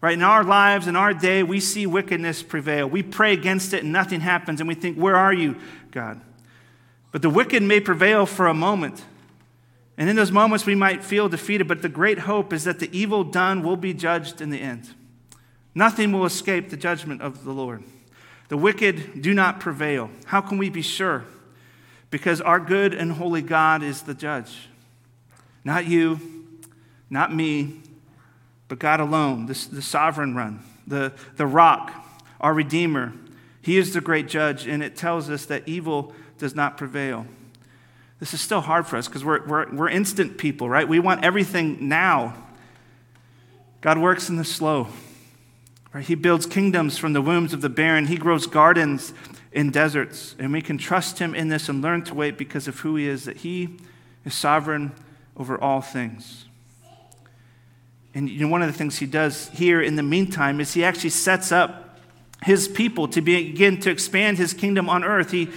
Right? 0.00 0.14
In 0.14 0.22
our 0.22 0.42
lives, 0.42 0.86
in 0.86 0.96
our 0.96 1.14
day, 1.14 1.42
we 1.42 1.60
see 1.60 1.86
wickedness 1.86 2.42
prevail. 2.42 2.88
We 2.88 3.02
pray 3.02 3.32
against 3.32 3.72
it 3.72 3.84
and 3.84 3.92
nothing 3.92 4.20
happens, 4.20 4.60
and 4.60 4.68
we 4.68 4.74
think, 4.74 4.96
Where 4.96 5.16
are 5.16 5.32
you, 5.32 5.56
God? 5.90 6.20
But 7.12 7.22
the 7.22 7.30
wicked 7.30 7.62
may 7.62 7.78
prevail 7.78 8.26
for 8.26 8.46
a 8.46 8.54
moment. 8.54 9.04
And 9.98 10.08
in 10.08 10.16
those 10.16 10.32
moments, 10.32 10.66
we 10.66 10.74
might 10.74 11.04
feel 11.04 11.28
defeated, 11.28 11.68
but 11.68 11.82
the 11.82 11.88
great 11.88 12.20
hope 12.20 12.52
is 12.52 12.64
that 12.64 12.80
the 12.80 12.96
evil 12.96 13.22
done 13.22 13.62
will 13.62 13.76
be 13.76 13.92
judged 13.92 14.40
in 14.40 14.50
the 14.50 14.60
end. 14.60 14.94
Nothing 15.74 16.12
will 16.12 16.24
escape 16.24 16.70
the 16.70 16.76
judgment 16.76 17.22
of 17.22 17.44
the 17.44 17.52
Lord. 17.52 17.84
The 18.48 18.56
wicked 18.56 19.22
do 19.22 19.34
not 19.34 19.60
prevail. 19.60 20.10
How 20.24 20.40
can 20.40 20.58
we 20.58 20.70
be 20.70 20.82
sure? 20.82 21.24
Because 22.10 22.40
our 22.40 22.58
good 22.58 22.94
and 22.94 23.12
holy 23.12 23.42
God 23.42 23.82
is 23.82 24.02
the 24.02 24.14
judge. 24.14 24.68
Not 25.64 25.86
you, 25.86 26.20
not 27.08 27.34
me, 27.34 27.80
but 28.68 28.78
God 28.78 29.00
alone, 29.00 29.46
the, 29.46 29.68
the 29.70 29.82
sovereign 29.82 30.34
one, 30.34 30.60
the, 30.86 31.12
the 31.36 31.46
rock, 31.46 31.92
our 32.40 32.54
Redeemer. 32.54 33.12
He 33.60 33.76
is 33.76 33.92
the 33.92 34.00
great 34.00 34.28
judge, 34.28 34.66
and 34.66 34.82
it 34.82 34.96
tells 34.96 35.30
us 35.30 35.46
that 35.46 35.68
evil 35.68 36.12
does 36.38 36.54
not 36.54 36.76
prevail. 36.76 37.26
This 38.18 38.34
is 38.34 38.40
still 38.40 38.60
hard 38.60 38.86
for 38.86 38.96
us 38.96 39.08
because 39.08 39.24
we're, 39.24 39.44
we're, 39.46 39.72
we're 39.74 39.88
instant 39.88 40.38
people, 40.38 40.68
right? 40.68 40.88
We 40.88 41.00
want 41.00 41.24
everything 41.24 41.88
now. 41.88 42.34
God 43.80 43.98
works 43.98 44.28
in 44.28 44.36
the 44.36 44.44
slow. 44.44 44.88
Right? 45.92 46.04
He 46.04 46.14
builds 46.14 46.46
kingdoms 46.46 46.96
from 46.98 47.12
the 47.12 47.20
wombs 47.20 47.52
of 47.52 47.60
the 47.60 47.68
barren. 47.68 48.06
He 48.06 48.16
grows 48.16 48.46
gardens 48.46 49.12
in 49.52 49.70
deserts. 49.70 50.34
And 50.38 50.52
we 50.52 50.62
can 50.62 50.78
trust 50.78 51.18
him 51.18 51.34
in 51.34 51.48
this 51.48 51.68
and 51.68 51.82
learn 51.82 52.04
to 52.04 52.14
wait 52.14 52.38
because 52.38 52.68
of 52.68 52.80
who 52.80 52.96
he 52.96 53.06
is, 53.06 53.24
that 53.26 53.38
he 53.38 53.76
is 54.24 54.34
sovereign 54.34 54.92
over 55.36 55.60
all 55.60 55.80
things. 55.80 56.46
And 58.14 58.28
you 58.28 58.40
know, 58.40 58.48
one 58.48 58.62
of 58.62 58.68
the 58.68 58.76
things 58.76 58.98
he 58.98 59.06
does 59.06 59.48
here 59.50 59.80
in 59.80 59.96
the 59.96 60.02
meantime 60.02 60.60
is 60.60 60.74
he 60.74 60.84
actually 60.84 61.10
sets 61.10 61.50
up 61.50 61.98
his 62.44 62.68
people 62.68 63.08
to 63.08 63.20
begin 63.20 63.80
to 63.80 63.90
expand 63.90 64.36
his 64.38 64.52
kingdom 64.52 64.88
on 64.88 65.04
earth. 65.04 65.30
He, 65.30 65.48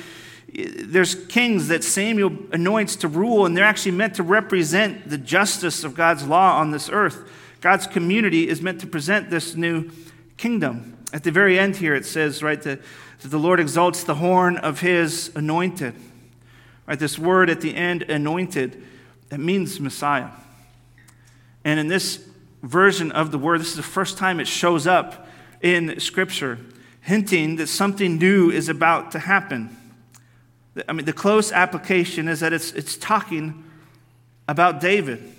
there's 0.54 1.16
kings 1.26 1.68
that 1.68 1.84
Samuel 1.84 2.38
anoints 2.52 2.96
to 2.98 3.08
rule, 3.08 3.46
and 3.46 3.58
they're 3.58 3.66
actually 3.66 3.92
meant 3.92 4.16
to 4.16 4.24
represent 4.24 5.10
the 5.10 5.18
justice 5.18 5.84
of 5.84 5.96
God's 5.96 6.26
law 6.26 6.60
on 6.60 6.72
this 6.72 6.90
earth. 6.90 7.30
God's 7.60 7.88
community 7.88 8.48
is 8.48 8.62
meant 8.62 8.80
to 8.82 8.88
present 8.88 9.30
this 9.30 9.56
new 9.56 9.90
kingdom. 10.38 10.98
At 11.12 11.24
the 11.24 11.32
very 11.32 11.60
end 11.60 11.78
here, 11.78 11.96
it 11.96 12.06
says, 12.06 12.44
right, 12.44 12.62
that, 12.62 12.80
that 13.22 13.28
the 13.30 13.40
Lord 13.40 13.60
exalts 13.60 14.04
the 14.04 14.16
horn 14.16 14.58
of 14.58 14.80
his 14.80 15.32
anointed. 15.36 15.96
Right, 16.86 17.00
this 17.00 17.18
word 17.18 17.50
at 17.50 17.62
the 17.62 17.76
end, 17.76 18.04
anointed, 18.04 18.82
it 19.36 19.42
means 19.42 19.82
Messiah. 19.82 20.30
And 21.66 21.78
in 21.78 21.90
this 21.90 22.26
version 22.64 23.12
of 23.12 23.32
the 23.32 23.38
word, 23.38 23.60
this 23.60 23.72
is 23.72 23.76
the 23.76 23.84
first 23.84 24.18
time 24.18 24.40
it 24.40 24.48
shows 24.48 24.88
up 24.88 25.28
in 25.60 26.00
Scripture, 26.00 26.58
hinting 27.02 27.58
that 27.58 27.68
something 27.68 28.18
new 28.18 28.50
is 28.50 28.70
about 28.70 29.12
to 29.12 29.20
happen. 29.20 29.76
I 30.88 30.94
mean, 30.94 31.06
the 31.06 31.12
close 31.12 31.52
application 31.52 32.30
is 32.30 32.40
that 32.40 32.54
it's, 32.54 32.72
it's 32.72 32.96
talking 32.96 33.66
about 34.48 34.80
David. 34.80 35.34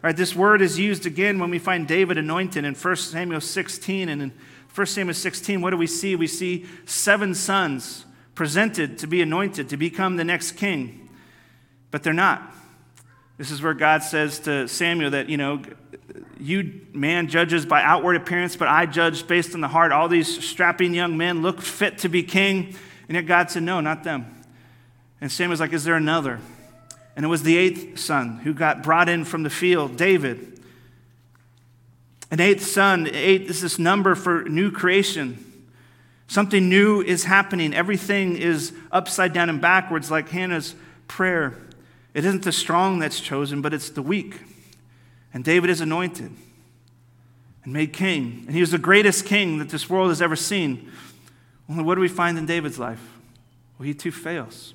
Right, 0.00 0.16
this 0.16 0.36
word 0.36 0.62
is 0.62 0.78
used 0.78 1.06
again 1.06 1.40
when 1.40 1.50
we 1.50 1.58
find 1.58 1.88
David 1.88 2.18
anointed 2.18 2.64
in 2.64 2.74
1 2.76 2.96
Samuel 2.96 3.40
16. 3.40 4.08
And 4.08 4.22
in 4.22 4.32
1 4.72 4.86
Samuel 4.86 5.14
16, 5.14 5.60
what 5.60 5.70
do 5.70 5.76
we 5.76 5.88
see? 5.88 6.14
We 6.14 6.28
see 6.28 6.66
seven 6.86 7.34
sons 7.34 8.06
presented 8.36 8.96
to 8.98 9.08
be 9.08 9.20
anointed, 9.20 9.68
to 9.70 9.76
become 9.76 10.16
the 10.18 10.24
next 10.24 10.52
king. 10.52 11.08
But 11.90 12.04
they're 12.04 12.12
not. 12.12 12.54
This 13.40 13.50
is 13.50 13.62
where 13.62 13.72
God 13.72 14.02
says 14.02 14.40
to 14.40 14.68
Samuel 14.68 15.12
that, 15.12 15.30
you 15.30 15.38
know, 15.38 15.62
you, 16.38 16.82
man, 16.92 17.26
judges 17.26 17.64
by 17.64 17.82
outward 17.82 18.16
appearance, 18.16 18.54
but 18.54 18.68
I 18.68 18.84
judge 18.84 19.26
based 19.26 19.54
on 19.54 19.62
the 19.62 19.68
heart. 19.68 19.92
All 19.92 20.08
these 20.08 20.44
strapping 20.44 20.92
young 20.92 21.16
men 21.16 21.40
look 21.40 21.62
fit 21.62 21.96
to 22.00 22.10
be 22.10 22.22
king. 22.22 22.76
And 23.08 23.14
yet 23.14 23.22
God 23.22 23.50
said, 23.50 23.62
no, 23.62 23.80
not 23.80 24.04
them. 24.04 24.42
And 25.22 25.32
Samuel's 25.32 25.58
like, 25.58 25.72
Is 25.72 25.84
there 25.84 25.94
another? 25.94 26.38
And 27.16 27.24
it 27.24 27.28
was 27.28 27.42
the 27.42 27.56
eighth 27.56 27.98
son 27.98 28.40
who 28.44 28.52
got 28.52 28.82
brought 28.82 29.08
in 29.08 29.24
from 29.24 29.42
the 29.42 29.48
field, 29.48 29.96
David. 29.96 30.60
An 32.30 32.40
eighth 32.40 32.66
son, 32.66 33.08
eight 33.10 33.44
is 33.44 33.62
this 33.62 33.78
number 33.78 34.14
for 34.14 34.42
new 34.42 34.70
creation. 34.70 35.62
Something 36.28 36.68
new 36.68 37.00
is 37.00 37.24
happening. 37.24 37.72
Everything 37.72 38.36
is 38.36 38.74
upside 38.92 39.32
down 39.32 39.48
and 39.48 39.62
backwards, 39.62 40.10
like 40.10 40.28
Hannah's 40.28 40.74
prayer. 41.08 41.54
It 42.14 42.24
isn't 42.24 42.42
the 42.42 42.52
strong 42.52 42.98
that's 42.98 43.20
chosen, 43.20 43.62
but 43.62 43.72
it's 43.72 43.90
the 43.90 44.02
weak. 44.02 44.40
And 45.32 45.44
David 45.44 45.70
is 45.70 45.80
anointed 45.80 46.32
and 47.64 47.72
made 47.72 47.92
king. 47.92 48.44
And 48.46 48.54
he 48.54 48.60
was 48.60 48.72
the 48.72 48.78
greatest 48.78 49.26
king 49.26 49.58
that 49.58 49.68
this 49.68 49.88
world 49.88 50.08
has 50.08 50.20
ever 50.20 50.36
seen. 50.36 50.90
Only 51.68 51.84
what 51.84 51.94
do 51.94 52.00
we 52.00 52.08
find 52.08 52.36
in 52.36 52.46
David's 52.46 52.78
life? 52.78 53.02
Well, 53.78 53.86
he 53.86 53.94
too 53.94 54.10
fails. 54.10 54.74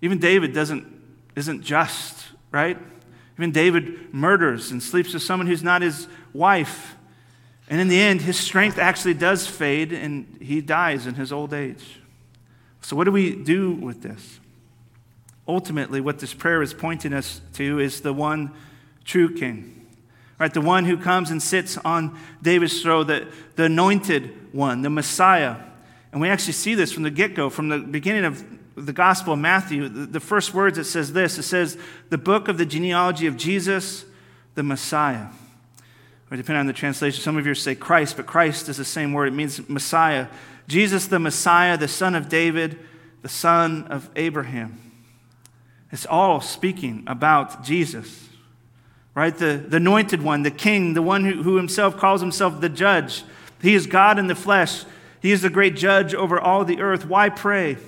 Even 0.00 0.18
David 0.18 0.52
doesn't, 0.52 0.86
isn't 1.34 1.62
just, 1.62 2.26
right? 2.52 2.78
Even 3.38 3.50
David 3.50 4.14
murders 4.14 4.70
and 4.70 4.82
sleeps 4.82 5.12
with 5.12 5.22
someone 5.22 5.46
who's 5.46 5.62
not 5.62 5.82
his 5.82 6.06
wife. 6.32 6.96
And 7.68 7.80
in 7.80 7.88
the 7.88 7.98
end, 7.98 8.20
his 8.20 8.38
strength 8.38 8.78
actually 8.78 9.14
does 9.14 9.46
fade 9.46 9.92
and 9.92 10.38
he 10.40 10.60
dies 10.60 11.06
in 11.06 11.14
his 11.14 11.32
old 11.32 11.52
age. 11.52 12.00
So, 12.80 12.94
what 12.94 13.04
do 13.04 13.12
we 13.12 13.34
do 13.34 13.72
with 13.72 14.02
this? 14.02 14.38
Ultimately, 15.48 16.00
what 16.00 16.18
this 16.18 16.34
prayer 16.34 16.62
is 16.62 16.74
pointing 16.74 17.12
us 17.12 17.40
to 17.54 17.78
is 17.78 18.00
the 18.00 18.12
one 18.12 18.52
true 19.04 19.32
king, 19.32 19.86
right? 20.38 20.52
The 20.52 20.60
one 20.60 20.84
who 20.84 20.96
comes 20.96 21.30
and 21.30 21.42
sits 21.42 21.78
on 21.78 22.18
David's 22.42 22.82
throne, 22.82 23.06
the, 23.06 23.28
the 23.54 23.64
anointed 23.64 24.52
one, 24.52 24.82
the 24.82 24.90
Messiah. 24.90 25.56
And 26.10 26.20
we 26.20 26.28
actually 26.28 26.54
see 26.54 26.74
this 26.74 26.92
from 26.92 27.04
the 27.04 27.10
get 27.10 27.34
go, 27.34 27.48
from 27.48 27.68
the 27.68 27.78
beginning 27.78 28.24
of 28.24 28.44
the 28.76 28.92
Gospel 28.92 29.32
of 29.32 29.38
Matthew, 29.38 29.88
the 29.88 30.20
first 30.20 30.52
words 30.52 30.76
it 30.76 30.84
says 30.84 31.12
this 31.12 31.38
it 31.38 31.44
says, 31.44 31.78
the 32.10 32.18
book 32.18 32.48
of 32.48 32.58
the 32.58 32.66
genealogy 32.66 33.26
of 33.26 33.36
Jesus, 33.36 34.04
the 34.54 34.62
Messiah. 34.62 35.28
Or 36.30 36.36
depending 36.36 36.60
on 36.60 36.66
the 36.66 36.72
translation, 36.72 37.22
some 37.22 37.36
of 37.36 37.46
you 37.46 37.54
say 37.54 37.74
Christ, 37.74 38.16
but 38.16 38.26
Christ 38.26 38.68
is 38.68 38.76
the 38.76 38.84
same 38.84 39.12
word. 39.12 39.28
It 39.28 39.36
means 39.36 39.66
Messiah. 39.68 40.26
Jesus, 40.66 41.06
the 41.06 41.20
Messiah, 41.20 41.76
the 41.78 41.88
son 41.88 42.14
of 42.14 42.28
David, 42.28 42.78
the 43.22 43.28
son 43.28 43.84
of 43.84 44.10
Abraham. 44.16 44.85
It's 45.92 46.06
all 46.06 46.40
speaking 46.40 47.04
about 47.06 47.62
Jesus, 47.62 48.28
right? 49.14 49.36
The, 49.36 49.64
the 49.66 49.76
anointed 49.76 50.22
one, 50.22 50.42
the 50.42 50.50
king, 50.50 50.94
the 50.94 51.02
one 51.02 51.24
who, 51.24 51.42
who 51.42 51.56
himself 51.56 51.96
calls 51.96 52.20
himself 52.20 52.60
the 52.60 52.68
judge. 52.68 53.24
He 53.62 53.74
is 53.74 53.86
God 53.86 54.18
in 54.18 54.26
the 54.26 54.34
flesh. 54.34 54.84
He 55.20 55.32
is 55.32 55.42
the 55.42 55.50
great 55.50 55.76
judge 55.76 56.14
over 56.14 56.38
all 56.40 56.64
the 56.64 56.80
earth. 56.80 57.06
Why 57.06 57.28
pray? 57.28 57.78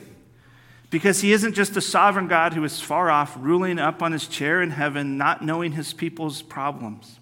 Because 0.91 1.21
he 1.21 1.33
isn't 1.33 1.55
just 1.55 1.77
a 1.77 1.81
sovereign 1.81 2.29
God 2.29 2.55
who 2.55 2.65
is 2.65 2.81
far 2.81 3.11
off, 3.11 3.37
ruling 3.39 3.79
up 3.79 4.03
on 4.03 4.13
his 4.13 4.27
chair 4.27 4.63
in 4.63 4.71
heaven, 4.71 5.19
not 5.19 5.45
knowing 5.45 5.73
his 5.73 5.93
people's 5.93 6.41
problems. 6.41 7.21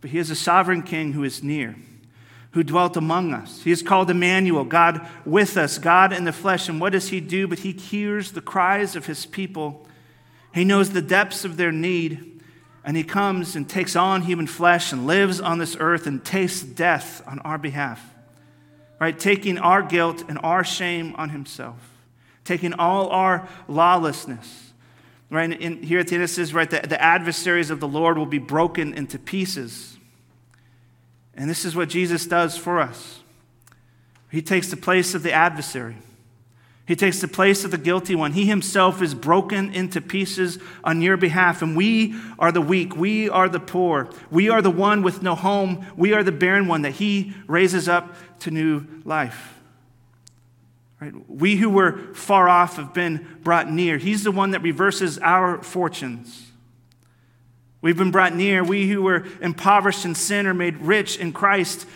But 0.00 0.10
he 0.10 0.18
is 0.18 0.30
a 0.30 0.34
sovereign 0.34 0.82
king 0.82 1.12
who 1.12 1.24
is 1.24 1.42
near, 1.42 1.76
who 2.52 2.62
dwelt 2.62 2.96
among 2.96 3.34
us. 3.34 3.62
He 3.62 3.72
is 3.72 3.82
called 3.82 4.10
Emmanuel, 4.10 4.64
God 4.64 5.06
with 5.26 5.56
us, 5.56 5.76
God 5.78 6.12
in 6.12 6.24
the 6.24 6.32
flesh. 6.32 6.68
And 6.68 6.80
what 6.80 6.92
does 6.92 7.08
he 7.08 7.20
do? 7.20 7.46
But 7.46 7.60
he 7.60 7.72
hears 7.72 8.32
the 8.32 8.40
cries 8.40 8.96
of 8.96 9.06
his 9.06 9.26
people. 9.26 9.86
He 10.54 10.64
knows 10.64 10.90
the 10.90 11.02
depths 11.02 11.44
of 11.44 11.56
their 11.56 11.72
need. 11.72 12.30
And 12.86 12.96
he 12.96 13.04
comes 13.04 13.56
and 13.56 13.68
takes 13.68 13.96
on 13.96 14.22
human 14.22 14.46
flesh 14.46 14.92
and 14.92 15.06
lives 15.06 15.40
on 15.40 15.58
this 15.58 15.74
earth 15.80 16.06
and 16.06 16.22
tastes 16.22 16.62
death 16.62 17.22
on 17.26 17.38
our 17.40 17.56
behalf. 17.56 18.02
Right? 19.00 19.18
Taking 19.18 19.58
our 19.58 19.82
guilt 19.82 20.22
and 20.28 20.38
our 20.42 20.62
shame 20.62 21.14
on 21.16 21.30
himself 21.30 21.94
taking 22.44 22.74
all 22.74 23.08
our 23.08 23.48
lawlessness. 23.66 24.72
Right? 25.30 25.50
Here 25.60 25.98
at 25.98 26.08
the 26.08 26.14
end 26.14 26.24
it 26.24 26.28
says, 26.28 26.54
right, 26.54 26.70
the, 26.70 26.80
the 26.80 27.02
adversaries 27.02 27.70
of 27.70 27.80
the 27.80 27.88
Lord 27.88 28.18
will 28.18 28.26
be 28.26 28.38
broken 28.38 28.94
into 28.94 29.18
pieces. 29.18 29.98
And 31.34 31.50
this 31.50 31.64
is 31.64 31.74
what 31.74 31.88
Jesus 31.88 32.26
does 32.26 32.56
for 32.56 32.80
us. 32.80 33.20
He 34.30 34.42
takes 34.42 34.68
the 34.70 34.76
place 34.76 35.14
of 35.14 35.22
the 35.22 35.32
adversary. 35.32 35.96
He 36.86 36.96
takes 36.96 37.20
the 37.20 37.28
place 37.28 37.64
of 37.64 37.70
the 37.70 37.78
guilty 37.78 38.14
one. 38.14 38.32
He 38.32 38.44
himself 38.44 39.00
is 39.00 39.14
broken 39.14 39.72
into 39.72 40.02
pieces 40.02 40.58
on 40.82 41.00
your 41.00 41.16
behalf. 41.16 41.62
And 41.62 41.74
we 41.74 42.14
are 42.38 42.52
the 42.52 42.60
weak. 42.60 42.94
We 42.94 43.30
are 43.30 43.48
the 43.48 43.60
poor. 43.60 44.10
We 44.30 44.50
are 44.50 44.60
the 44.60 44.70
one 44.70 45.02
with 45.02 45.22
no 45.22 45.34
home. 45.34 45.86
We 45.96 46.12
are 46.12 46.22
the 46.22 46.32
barren 46.32 46.68
one 46.68 46.82
that 46.82 46.92
he 46.92 47.32
raises 47.46 47.88
up 47.88 48.14
to 48.40 48.50
new 48.50 48.84
life. 49.04 49.54
Right? 51.00 51.14
We 51.28 51.56
who 51.56 51.70
were 51.70 52.12
far 52.12 52.48
off 52.48 52.76
have 52.76 52.92
been 52.92 53.38
brought 53.42 53.70
near. 53.70 53.96
He's 53.96 54.22
the 54.22 54.30
one 54.30 54.50
that 54.50 54.60
reverses 54.60 55.18
our 55.18 55.62
fortunes. 55.62 56.50
We've 57.80 57.96
been 57.96 58.10
brought 58.10 58.34
near. 58.34 58.62
We 58.62 58.88
who 58.88 59.02
were 59.02 59.26
impoverished 59.40 60.04
in 60.04 60.14
sin 60.14 60.46
are 60.46 60.54
made 60.54 60.78
rich 60.78 61.18
in 61.18 61.32
Christ. 61.32 61.86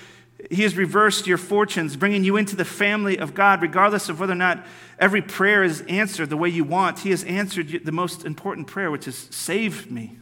He 0.51 0.63
has 0.63 0.77
reversed 0.77 1.27
your 1.27 1.37
fortunes, 1.37 1.97
bringing 1.97 2.25
you 2.25 2.37
into 2.37 2.57
the 2.57 2.65
family 2.65 3.19
of 3.19 3.35
God, 3.35 3.61
regardless 3.61 4.09
of 4.09 4.19
whether 4.19 4.33
or 4.33 4.37
not 4.37 4.65
every 4.99 5.21
prayer 5.21 5.63
is 5.63 5.83
answered 5.83 6.31
the 6.31 6.39
way 6.39 6.49
you 6.49 6.65
want. 6.65 7.01
He 7.01 7.11
has 7.11 7.23
answered 7.25 7.85
the 7.85 7.93
most 7.93 8.25
important 8.25 8.67
prayer, 8.67 8.91
which 8.91 9.07
is 9.07 9.29
save 9.31 9.91
me. 9.91 10.17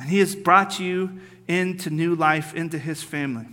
And 0.00 0.08
He 0.08 0.18
has 0.18 0.34
brought 0.34 0.80
you 0.80 1.20
into 1.46 1.90
new 1.90 2.14
life, 2.14 2.54
into 2.54 2.78
His 2.78 3.02
family. 3.02 3.46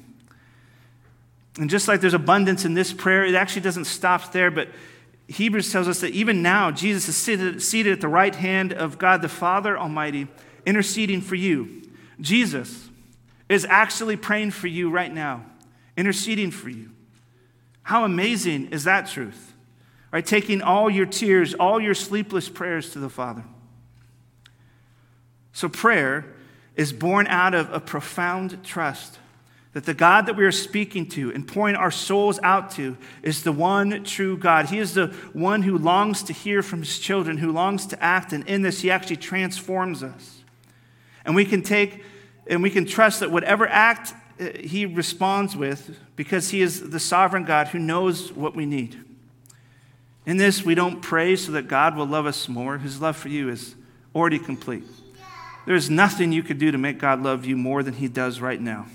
And 1.60 1.70
just 1.70 1.88
like 1.88 2.02
there's 2.02 2.14
abundance 2.14 2.66
in 2.66 2.74
this 2.74 2.92
prayer, 2.92 3.26
it 3.26 3.36
actually 3.36 3.62
doesn't 3.62 3.86
stop 3.86 4.32
there, 4.32 4.50
but 4.50 4.70
Hebrews 5.28 5.72
tells 5.72 5.88
us 5.88 6.02
that 6.02 6.12
even 6.12 6.42
now, 6.42 6.72
Jesus 6.72 7.08
is 7.08 7.16
seated, 7.16 7.62
seated 7.62 7.94
at 7.94 8.02
the 8.02 8.08
right 8.08 8.34
hand 8.34 8.74
of 8.74 8.98
God 8.98 9.22
the 9.22 9.30
Father 9.30 9.78
Almighty, 9.78 10.28
interceding 10.66 11.22
for 11.22 11.36
you. 11.36 11.84
Jesus 12.20 12.89
is 13.50 13.66
actually 13.66 14.16
praying 14.16 14.52
for 14.52 14.68
you 14.68 14.90
right 14.90 15.14
now, 15.14 15.44
interceding 15.98 16.52
for 16.52 16.70
you. 16.70 16.92
How 17.84 18.06
amazing 18.06 18.68
is 18.68 18.84
that 18.84 19.08
truth? 19.08 19.54
Right? 20.12 20.26
Taking 20.26 20.62
all 20.62 20.90
your 20.90 21.08
tears, 21.08 21.54
all 21.56 21.80
your 21.80 21.96
sleepless 21.96 22.48
prayers 22.48 22.92
to 22.92 23.00
the 23.00 23.10
Father. 23.10 23.44
So, 25.52 25.68
prayer 25.68 26.26
is 26.76 26.94
born 26.94 27.28
out 27.28 27.54
of 27.54 27.74
a 27.74 27.80
profound 27.80 28.64
trust 28.64 29.20
that 29.74 29.86
the 29.86 29.94
God 29.94 30.26
that 30.26 30.36
we 30.36 30.46
are 30.46 30.52
speaking 30.52 31.08
to 31.10 31.32
and 31.32 31.48
pouring 31.48 31.76
our 31.76 31.92
souls 31.92 32.40
out 32.42 32.72
to 32.72 32.98
is 33.22 33.44
the 33.44 33.52
one 33.52 34.04
true 34.04 34.38
God. 34.38 34.68
He 34.68 34.80
is 34.80 34.94
the 34.94 35.08
one 35.34 35.62
who 35.62 35.78
longs 35.78 36.24
to 36.24 36.34
hear 36.34 36.64
from 36.64 36.80
his 36.80 36.98
children, 36.98 37.38
who 37.38 37.52
longs 37.52 37.86
to 37.88 38.04
act, 38.04 38.34
and 38.34 38.48
in 38.48 38.62
this, 38.62 38.82
he 38.82 38.90
actually 38.90 39.18
transforms 39.18 40.02
us. 40.02 40.44
And 41.24 41.36
we 41.36 41.46
can 41.46 41.62
take 41.62 42.04
and 42.50 42.62
we 42.62 42.70
can 42.70 42.86
trust 42.86 43.22
that 43.22 43.32
whatever 43.32 43.68
act 43.68 44.14
uh, 44.40 44.50
he 44.60 44.86
responds 44.86 45.56
with, 45.56 45.98
because 46.16 46.50
he 46.50 46.62
is 46.62 46.90
the 46.90 47.00
sovereign 47.00 47.46
God 47.46 47.70
who 47.70 47.80
knows 47.80 48.34
what 48.34 48.56
we 48.56 48.66
need. 48.66 48.98
In 50.26 50.38
this, 50.38 50.66
we 50.66 50.76
don't 50.76 51.02
pray 51.02 51.36
so 51.36 51.54
that 51.54 51.68
God 51.68 51.96
will 51.96 52.06
love 52.06 52.26
us 52.26 52.50
more. 52.50 52.78
His 52.78 53.00
love 53.00 53.16
for 53.16 53.30
you 53.30 53.50
is 53.50 53.76
already 54.14 54.40
complete. 54.40 54.84
There's 55.66 55.90
nothing 55.90 56.32
you 56.32 56.44
could 56.44 56.58
do 56.58 56.72
to 56.72 56.78
make 56.78 56.98
God 56.98 57.22
love 57.22 57.46
you 57.46 57.56
more 57.56 57.84
than 57.84 57.94
he 57.94 58.08
does 58.08 58.42
right 58.42 58.60
now. 58.60 58.88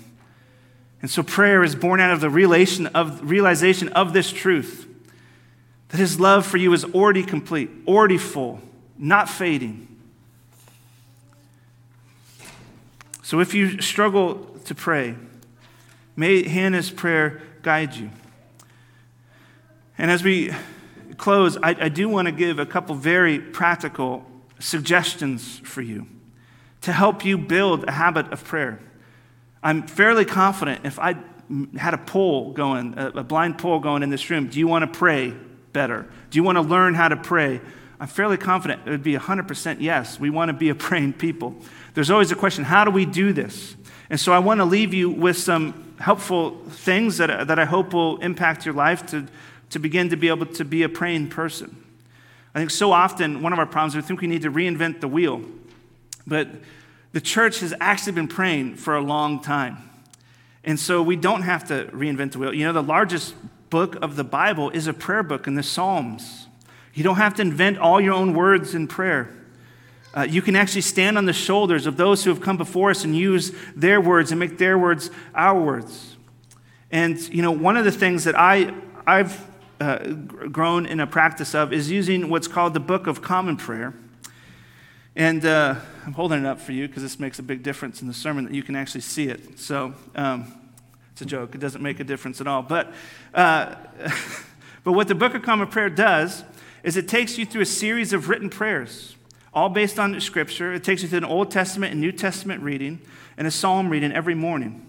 And 1.01 1.09
so 1.09 1.23
prayer 1.23 1.63
is 1.63 1.75
born 1.75 1.99
out 1.99 2.11
of 2.11 2.19
the 2.19 2.29
realization 2.29 2.87
of, 2.87 3.29
realization 3.29 3.89
of 3.89 4.13
this 4.13 4.31
truth 4.31 4.87
that 5.89 5.97
his 5.97 6.19
love 6.19 6.45
for 6.45 6.57
you 6.57 6.73
is 6.73 6.83
already 6.83 7.23
complete, 7.23 7.69
already 7.87 8.17
full, 8.17 8.59
not 8.97 9.29
fading. 9.29 9.94
So 13.25 13.39
if 13.39 13.55
you 13.55 13.81
struggle 13.81 14.35
to 14.65 14.75
pray, 14.75 15.15
may 16.15 16.47
Hannah's 16.47 16.91
prayer 16.91 17.41
guide 17.63 17.95
you. 17.95 18.11
And 19.97 20.11
as 20.11 20.23
we 20.23 20.53
close, 21.17 21.57
I, 21.57 21.69
I 21.69 21.89
do 21.89 22.07
want 22.07 22.27
to 22.27 22.31
give 22.31 22.59
a 22.59 22.67
couple 22.67 22.93
very 22.93 23.39
practical 23.39 24.23
suggestions 24.59 25.57
for 25.63 25.81
you 25.81 26.05
to 26.81 26.91
help 26.93 27.25
you 27.25 27.39
build 27.39 27.85
a 27.85 27.93
habit 27.93 28.31
of 28.31 28.43
prayer. 28.43 28.79
I'm 29.63 29.87
fairly 29.87 30.25
confident 30.25 30.85
if 30.85 30.99
I 30.99 31.15
had 31.75 31.95
a 31.95 31.97
poll 31.97 32.53
going, 32.53 32.93
a 32.95 33.23
blind 33.23 33.57
poll 33.57 33.79
going 33.79 34.03
in 34.03 34.11
this 34.11 34.29
room, 34.29 34.49
do 34.49 34.59
you 34.59 34.67
want 34.67 34.93
to 34.93 34.99
pray 34.99 35.33
better? 35.73 36.07
Do 36.29 36.37
you 36.37 36.43
want 36.43 36.57
to 36.57 36.61
learn 36.61 36.93
how 36.93 37.07
to 37.07 37.17
pray? 37.17 37.59
I'm 37.99 38.07
fairly 38.07 38.37
confident 38.37 38.81
it 38.85 38.89
would 38.89 39.03
be 39.03 39.15
100% 39.15 39.77
yes. 39.79 40.19
We 40.19 40.29
want 40.29 40.49
to 40.49 40.53
be 40.53 40.69
a 40.69 40.75
praying 40.87 41.13
people. 41.13 41.55
There's 41.95 42.11
always 42.11 42.31
a 42.31 42.35
question 42.35 42.65
how 42.65 42.83
do 42.83 42.91
we 42.91 43.05
do 43.05 43.33
this? 43.33 43.75
And 44.09 44.19
so 44.19 44.31
I 44.31 44.39
want 44.39 44.59
to 44.59 44.65
leave 44.65 44.93
you 44.93 45.09
with 45.09 45.37
some 45.37 45.95
helpful 45.99 46.61
things 46.69 47.17
that, 47.17 47.47
that 47.47 47.57
I 47.57 47.65
hope 47.65 47.93
will 47.93 48.17
impact 48.17 48.65
your 48.65 48.75
life 48.75 49.05
to, 49.07 49.25
to 49.71 49.79
begin 49.79 50.09
to 50.09 50.17
be 50.17 50.27
able 50.27 50.45
to 50.45 50.65
be 50.65 50.83
a 50.83 50.89
praying 50.89 51.29
person. 51.29 51.75
I 52.53 52.59
think 52.59 52.69
so 52.69 52.91
often 52.91 53.41
one 53.41 53.53
of 53.53 53.59
our 53.59 53.65
problems, 53.65 53.95
is 53.95 54.03
we 54.03 54.07
think 54.07 54.21
we 54.21 54.27
need 54.27 54.43
to 54.43 54.51
reinvent 54.51 55.01
the 55.01 55.07
wheel. 55.07 55.41
But 56.27 56.49
the 57.13 57.21
church 57.21 57.61
has 57.61 57.73
actually 57.79 58.11
been 58.11 58.27
praying 58.27 58.75
for 58.75 58.95
a 58.95 59.01
long 59.01 59.41
time. 59.41 59.77
And 60.63 60.79
so 60.79 61.01
we 61.01 61.15
don't 61.15 61.43
have 61.43 61.65
to 61.69 61.85
reinvent 61.93 62.33
the 62.33 62.39
wheel. 62.39 62.53
You 62.53 62.65
know, 62.65 62.73
the 62.73 62.83
largest 62.83 63.35
book 63.69 63.95
of 64.01 64.15
the 64.15 64.23
Bible 64.23 64.69
is 64.69 64.87
a 64.87 64.93
prayer 64.93 65.23
book 65.23 65.47
in 65.47 65.55
the 65.55 65.63
Psalms. 65.63 66.47
You 66.93 67.03
don't 67.03 67.17
have 67.17 67.35
to 67.35 67.41
invent 67.41 67.77
all 67.77 68.01
your 68.01 68.13
own 68.13 68.33
words 68.33 68.75
in 68.75 68.87
prayer. 68.87 69.33
Uh, 70.15 70.21
you 70.21 70.41
can 70.41 70.55
actually 70.55 70.81
stand 70.81 71.17
on 71.17 71.25
the 71.25 71.33
shoulders 71.33 71.85
of 71.85 71.97
those 71.97 72.23
who 72.23 72.29
have 72.29 72.41
come 72.41 72.55
before 72.55 72.89
us 72.89 73.03
and 73.03 73.15
use 73.15 73.51
their 73.75 73.99
words 73.99 74.31
and 74.31 74.39
make 74.39 74.57
their 74.57 74.77
words 74.77 75.11
our 75.33 75.59
words. 75.59 76.15
And, 76.89 77.19
you 77.33 77.41
know, 77.41 77.51
one 77.51 77.75
of 77.75 77.83
the 77.83 77.91
things 77.91 78.23
that 78.23 78.39
I, 78.39 78.73
I've 79.05 79.45
uh, 79.81 79.97
grown 80.07 80.85
in 80.85 81.01
a 81.01 81.07
practice 81.07 81.53
of 81.53 81.73
is 81.73 81.91
using 81.91 82.29
what's 82.29 82.47
called 82.47 82.73
the 82.73 82.79
Book 82.79 83.07
of 83.07 83.21
Common 83.21 83.57
Prayer. 83.57 83.93
And 85.17 85.45
uh, 85.45 85.75
I'm 86.05 86.13
holding 86.13 86.39
it 86.39 86.45
up 86.45 86.59
for 86.59 86.71
you 86.71 86.87
because 86.87 87.03
this 87.03 87.19
makes 87.19 87.39
a 87.39 87.43
big 87.43 87.63
difference 87.63 88.01
in 88.01 88.07
the 88.07 88.13
sermon 88.13 88.45
that 88.45 88.53
you 88.53 88.63
can 88.63 88.75
actually 88.75 89.01
see 89.01 89.27
it. 89.27 89.59
So 89.59 89.93
um, 90.15 90.53
it's 91.11 91.21
a 91.21 91.25
joke. 91.25 91.55
It 91.55 91.59
doesn't 91.59 91.81
make 91.81 91.99
a 91.99 92.03
difference 92.03 92.41
at 92.41 92.47
all. 92.47 92.61
But, 92.61 92.93
uh, 93.33 93.75
but 94.83 94.93
what 94.93 95.07
the 95.07 95.15
Book 95.15 95.33
of 95.33 95.41
Common 95.41 95.67
Prayer 95.67 95.89
does 95.89 96.43
is 96.83 96.97
it 96.97 97.07
takes 97.07 97.37
you 97.37 97.45
through 97.45 97.61
a 97.61 97.65
series 97.65 98.13
of 98.13 98.29
written 98.29 98.49
prayers, 98.49 99.14
all 99.55 99.69
based 99.69 99.97
on 99.97 100.19
Scripture. 100.19 100.73
It 100.73 100.83
takes 100.83 101.01
you 101.01 101.07
to 101.07 101.17
an 101.17 101.23
Old 101.23 101.49
Testament 101.49 101.93
and 101.93 102.01
New 102.01 102.11
Testament 102.11 102.61
reading 102.61 102.99
and 103.37 103.47
a 103.47 103.51
psalm 103.51 103.89
reading 103.89 104.11
every 104.11 104.35
morning. 104.35 104.85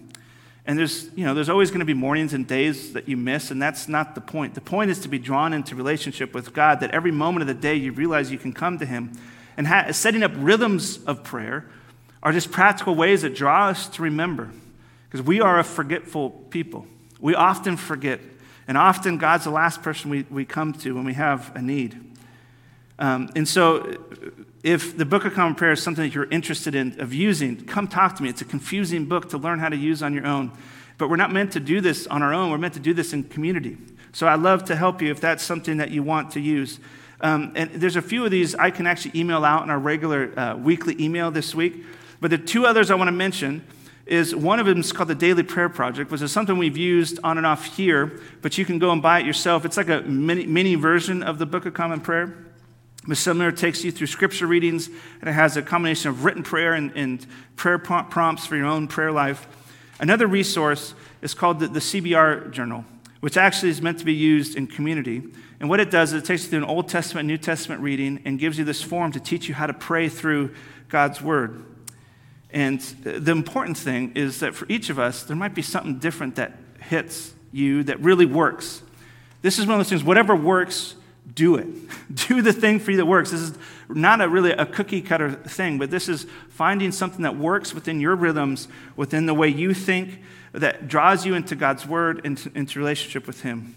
And 0.65 0.77
there's, 0.77 1.09
you 1.15 1.23
know, 1.23 1.33
there's 1.33 1.47
always 1.47 1.69
going 1.69 1.79
to 1.79 1.85
be 1.85 1.93
mornings 1.93 2.33
and 2.33 2.45
days 2.45 2.91
that 2.91 3.07
you 3.07 3.15
miss, 3.15 3.49
and 3.49 3.61
that's 3.61 3.87
not 3.87 4.13
the 4.13 4.21
point. 4.21 4.53
The 4.53 4.61
point 4.61 4.91
is 4.91 4.99
to 4.99 5.07
be 5.07 5.17
drawn 5.17 5.53
into 5.53 5.73
relationship 5.75 6.33
with 6.33 6.53
God, 6.53 6.81
that 6.81 6.91
every 6.91 7.11
moment 7.11 7.41
of 7.43 7.47
the 7.47 7.53
day 7.53 7.75
you 7.75 7.93
realize 7.93 8.29
you 8.29 8.37
can 8.37 8.51
come 8.51 8.77
to 8.79 8.85
Him 8.85 9.13
and 9.55 9.65
ha- 9.65 9.93
setting 9.93 10.23
up 10.23 10.33
rhythms 10.35 11.01
of 11.05 11.23
prayer 11.23 11.65
are 12.21 12.33
just 12.33 12.51
practical 12.51 12.95
ways 12.95 13.21
that 13.21 13.33
draw 13.33 13.69
us 13.69 13.87
to 13.87 14.01
remember. 14.01 14.51
Because 15.09 15.25
we 15.25 15.39
are 15.39 15.57
a 15.57 15.63
forgetful 15.63 16.31
people. 16.49 16.85
We 17.21 17.33
often 17.33 17.77
forget. 17.77 18.19
And 18.67 18.77
often 18.77 19.17
God's 19.17 19.45
the 19.45 19.51
last 19.51 19.81
person 19.81 20.09
we, 20.09 20.25
we 20.29 20.43
come 20.43 20.73
to 20.73 20.93
when 20.93 21.05
we 21.05 21.13
have 21.13 21.55
a 21.55 21.61
need. 21.61 21.97
Um, 22.99 23.29
and 23.35 23.47
so, 23.47 23.95
if 24.67 24.97
the 24.97 25.05
Book 25.05 25.23
of 25.23 25.33
Common 25.33 25.55
Prayer 25.55 25.71
is 25.71 25.81
something 25.81 26.03
that 26.03 26.13
you're 26.13 26.29
interested 26.29 26.75
in 26.75 26.99
of 26.99 27.13
using, 27.13 27.55
come 27.65 27.87
talk 27.87 28.17
to 28.17 28.23
me. 28.23 28.27
It's 28.27 28.41
a 28.41 28.45
confusing 28.45 29.05
book 29.05 29.29
to 29.29 29.37
learn 29.37 29.59
how 29.59 29.69
to 29.69 29.77
use 29.77 30.03
on 30.03 30.13
your 30.13 30.27
own. 30.27 30.51
But 30.97 31.09
we're 31.09 31.15
not 31.15 31.31
meant 31.31 31.53
to 31.53 31.61
do 31.61 31.79
this 31.79 32.05
on 32.07 32.21
our 32.21 32.33
own. 32.33 32.51
We're 32.51 32.57
meant 32.57 32.73
to 32.73 32.81
do 32.81 32.93
this 32.93 33.13
in 33.13 33.23
community. 33.23 33.77
So 34.11 34.27
I'd 34.27 34.41
love 34.41 34.65
to 34.65 34.75
help 34.75 35.01
you 35.01 35.09
if 35.09 35.21
that's 35.21 35.41
something 35.41 35.77
that 35.77 35.91
you 35.91 36.03
want 36.03 36.31
to 36.31 36.41
use. 36.41 36.81
Um, 37.21 37.53
and 37.55 37.71
there's 37.75 37.95
a 37.95 38.01
few 38.01 38.25
of 38.25 38.31
these 38.31 38.55
I 38.55 38.71
can 38.71 38.87
actually 38.87 39.17
email 39.17 39.45
out 39.45 39.63
in 39.63 39.69
our 39.69 39.79
regular 39.79 40.37
uh, 40.37 40.57
weekly 40.57 41.01
email 41.01 41.31
this 41.31 41.55
week. 41.55 41.85
But 42.19 42.31
the 42.31 42.37
two 42.37 42.65
others 42.65 42.91
I 42.91 42.95
want 42.95 43.07
to 43.07 43.13
mention 43.13 43.65
is 44.05 44.35
one 44.35 44.59
of 44.59 44.65
them 44.65 44.81
is 44.81 44.91
called 44.91 45.07
the 45.07 45.15
Daily 45.15 45.43
Prayer 45.43 45.69
Project, 45.69 46.11
which 46.11 46.21
is 46.21 46.33
something 46.33 46.57
we've 46.57 46.75
used 46.75 47.19
on 47.23 47.37
and 47.37 47.47
off 47.47 47.77
here, 47.77 48.19
but 48.41 48.57
you 48.57 48.65
can 48.65 48.79
go 48.79 48.91
and 48.91 49.01
buy 49.01 49.21
it 49.21 49.25
yourself. 49.25 49.63
It's 49.63 49.77
like 49.77 49.87
a 49.87 50.01
mini, 50.01 50.45
mini 50.45 50.75
version 50.75 51.23
of 51.23 51.39
the 51.39 51.45
Book 51.45 51.65
of 51.65 51.73
Common 51.73 52.01
Prayer. 52.01 52.46
Similar, 53.15 53.51
takes 53.51 53.83
you 53.83 53.91
through 53.91 54.07
scripture 54.07 54.47
readings, 54.47 54.87
and 55.21 55.29
it 55.29 55.33
has 55.33 55.55
a 55.55 55.61
combination 55.61 56.09
of 56.09 56.25
written 56.25 56.43
prayer 56.43 56.73
and, 56.73 56.91
and 56.95 57.25
prayer 57.55 57.79
prompts 57.79 58.45
for 58.45 58.55
your 58.55 58.65
own 58.65 58.87
prayer 58.87 59.11
life. 59.11 59.47
Another 59.99 60.27
resource 60.27 60.93
is 61.21 61.33
called 61.33 61.59
the, 61.59 61.67
the 61.67 61.79
CBR 61.79 62.51
Journal, 62.51 62.85
which 63.21 63.37
actually 63.37 63.69
is 63.69 63.81
meant 63.81 63.99
to 63.99 64.05
be 64.05 64.13
used 64.13 64.55
in 64.55 64.67
community. 64.67 65.23
And 65.59 65.69
what 65.69 65.79
it 65.79 65.89
does 65.89 66.13
is 66.13 66.21
it 66.21 66.25
takes 66.25 66.43
you 66.43 66.49
through 66.49 66.59
an 66.59 66.65
Old 66.65 66.87
Testament, 66.87 67.27
New 67.27 67.37
Testament 67.37 67.81
reading 67.81 68.21
and 68.25 68.37
gives 68.37 68.59
you 68.59 68.63
this 68.63 68.81
form 68.81 69.11
to 69.13 69.19
teach 69.19 69.47
you 69.47 69.55
how 69.55 69.65
to 69.65 69.73
pray 69.73 70.07
through 70.09 70.53
God's 70.89 71.21
Word. 71.21 71.63
And 72.51 72.79
the 72.79 73.31
important 73.31 73.77
thing 73.77 74.13
is 74.15 74.39
that 74.39 74.55
for 74.55 74.65
each 74.69 74.89
of 74.89 74.99
us, 74.99 75.23
there 75.23 75.35
might 75.35 75.55
be 75.55 75.61
something 75.61 75.99
different 75.99 76.35
that 76.35 76.53
hits 76.79 77.33
you 77.51 77.83
that 77.83 77.99
really 77.99 78.25
works. 78.25 78.81
This 79.41 79.59
is 79.59 79.65
one 79.65 79.75
of 79.75 79.79
those 79.79 79.89
things, 79.89 80.03
whatever 80.03 80.35
works, 80.35 80.95
do 81.37 81.55
it. 81.55 81.67
do 82.27 82.41
the 82.41 82.51
thing 82.51 82.79
for 82.79 82.91
you 82.91 82.97
that 82.97 83.05
works. 83.05 83.31
This 83.31 83.41
is 83.41 83.53
not 83.87 84.19
a 84.19 84.27
really 84.27 84.51
a 84.51 84.65
cookie 84.65 85.01
cutter 85.01 85.31
thing, 85.31 85.77
but 85.77 85.89
this 85.89 86.09
is 86.09 86.25
finding 86.49 86.91
something 86.91 87.21
that 87.21 87.37
works 87.37 87.73
within 87.73 88.01
your 88.01 88.15
rhythms, 88.15 88.67
within 88.97 89.27
the 89.27 89.33
way 89.33 89.47
you 89.47 89.73
think, 89.73 90.19
that 90.51 90.87
draws 90.87 91.25
you 91.25 91.35
into 91.35 91.55
God's 91.55 91.85
Word, 91.85 92.25
into, 92.25 92.51
into 92.55 92.79
relationship 92.79 93.27
with 93.27 93.41
Him. 93.41 93.75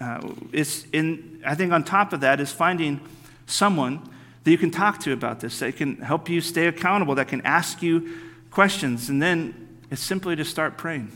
Uh, 0.00 0.34
it's 0.52 0.84
in, 0.92 1.42
I 1.44 1.54
think 1.54 1.72
on 1.72 1.82
top 1.82 2.12
of 2.12 2.20
that 2.20 2.38
is 2.38 2.52
finding 2.52 3.00
someone 3.46 4.08
that 4.44 4.50
you 4.50 4.58
can 4.58 4.70
talk 4.70 5.00
to 5.00 5.12
about 5.12 5.40
this, 5.40 5.60
that 5.60 5.76
can 5.76 5.96
help 5.96 6.28
you 6.28 6.40
stay 6.40 6.66
accountable, 6.66 7.14
that 7.14 7.28
can 7.28 7.40
ask 7.42 7.82
you 7.82 8.12
questions. 8.50 9.08
And 9.08 9.22
then 9.22 9.78
it's 9.90 10.02
simply 10.02 10.36
to 10.36 10.44
start 10.44 10.76
praying, 10.76 11.10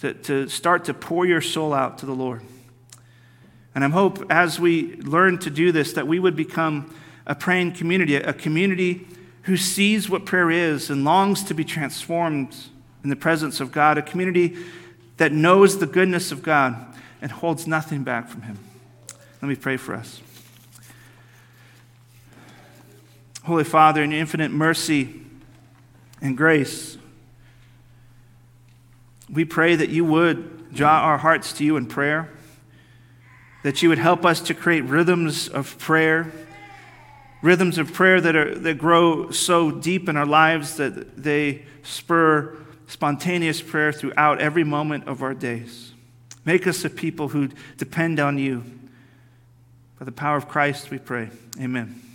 to, 0.00 0.14
to 0.14 0.48
start 0.48 0.84
to 0.86 0.94
pour 0.94 1.24
your 1.24 1.40
soul 1.40 1.72
out 1.72 1.98
to 1.98 2.06
the 2.06 2.14
Lord. 2.14 2.42
And 3.76 3.84
I 3.84 3.88
hope 3.90 4.24
as 4.30 4.58
we 4.58 4.96
learn 4.96 5.38
to 5.38 5.50
do 5.50 5.70
this, 5.70 5.92
that 5.92 6.08
we 6.08 6.18
would 6.18 6.34
become 6.34 6.92
a 7.26 7.34
praying 7.34 7.72
community, 7.72 8.16
a 8.16 8.32
community 8.32 9.06
who 9.42 9.56
sees 9.56 10.08
what 10.08 10.24
prayer 10.24 10.50
is 10.50 10.88
and 10.90 11.04
longs 11.04 11.44
to 11.44 11.54
be 11.54 11.62
transformed 11.62 12.56
in 13.04 13.10
the 13.10 13.16
presence 13.16 13.60
of 13.60 13.70
God, 13.70 13.98
a 13.98 14.02
community 14.02 14.56
that 15.18 15.30
knows 15.30 15.78
the 15.78 15.86
goodness 15.86 16.32
of 16.32 16.42
God 16.42 16.74
and 17.20 17.30
holds 17.30 17.66
nothing 17.66 18.02
back 18.02 18.28
from 18.28 18.42
him. 18.42 18.58
Let 19.42 19.48
me 19.48 19.56
pray 19.56 19.76
for 19.76 19.94
us. 19.94 20.22
Holy 23.44 23.62
Father, 23.62 24.02
in 24.02 24.10
infinite 24.10 24.50
mercy, 24.50 25.20
and 26.20 26.36
grace. 26.36 26.96
We 29.30 29.44
pray 29.44 29.76
that 29.76 29.90
you 29.90 30.04
would 30.04 30.74
draw 30.74 31.00
our 31.00 31.18
hearts 31.18 31.52
to 31.54 31.64
you 31.64 31.76
in 31.76 31.86
prayer, 31.86 32.30
that 33.66 33.82
you 33.82 33.88
would 33.88 33.98
help 33.98 34.24
us 34.24 34.40
to 34.42 34.54
create 34.54 34.82
rhythms 34.82 35.48
of 35.48 35.76
prayer, 35.80 36.30
rhythms 37.42 37.78
of 37.78 37.92
prayer 37.92 38.20
that, 38.20 38.36
are, 38.36 38.54
that 38.54 38.78
grow 38.78 39.28
so 39.32 39.72
deep 39.72 40.08
in 40.08 40.16
our 40.16 40.24
lives 40.24 40.76
that 40.76 41.20
they 41.20 41.64
spur 41.82 42.56
spontaneous 42.86 43.60
prayer 43.60 43.90
throughout 43.90 44.40
every 44.40 44.62
moment 44.62 45.08
of 45.08 45.20
our 45.20 45.34
days. 45.34 45.92
Make 46.44 46.68
us 46.68 46.84
a 46.84 46.90
people 46.90 47.30
who 47.30 47.48
depend 47.76 48.20
on 48.20 48.38
you. 48.38 48.62
By 49.98 50.04
the 50.04 50.12
power 50.12 50.36
of 50.36 50.46
Christ, 50.46 50.92
we 50.92 50.98
pray. 50.98 51.30
Amen. 51.60 52.05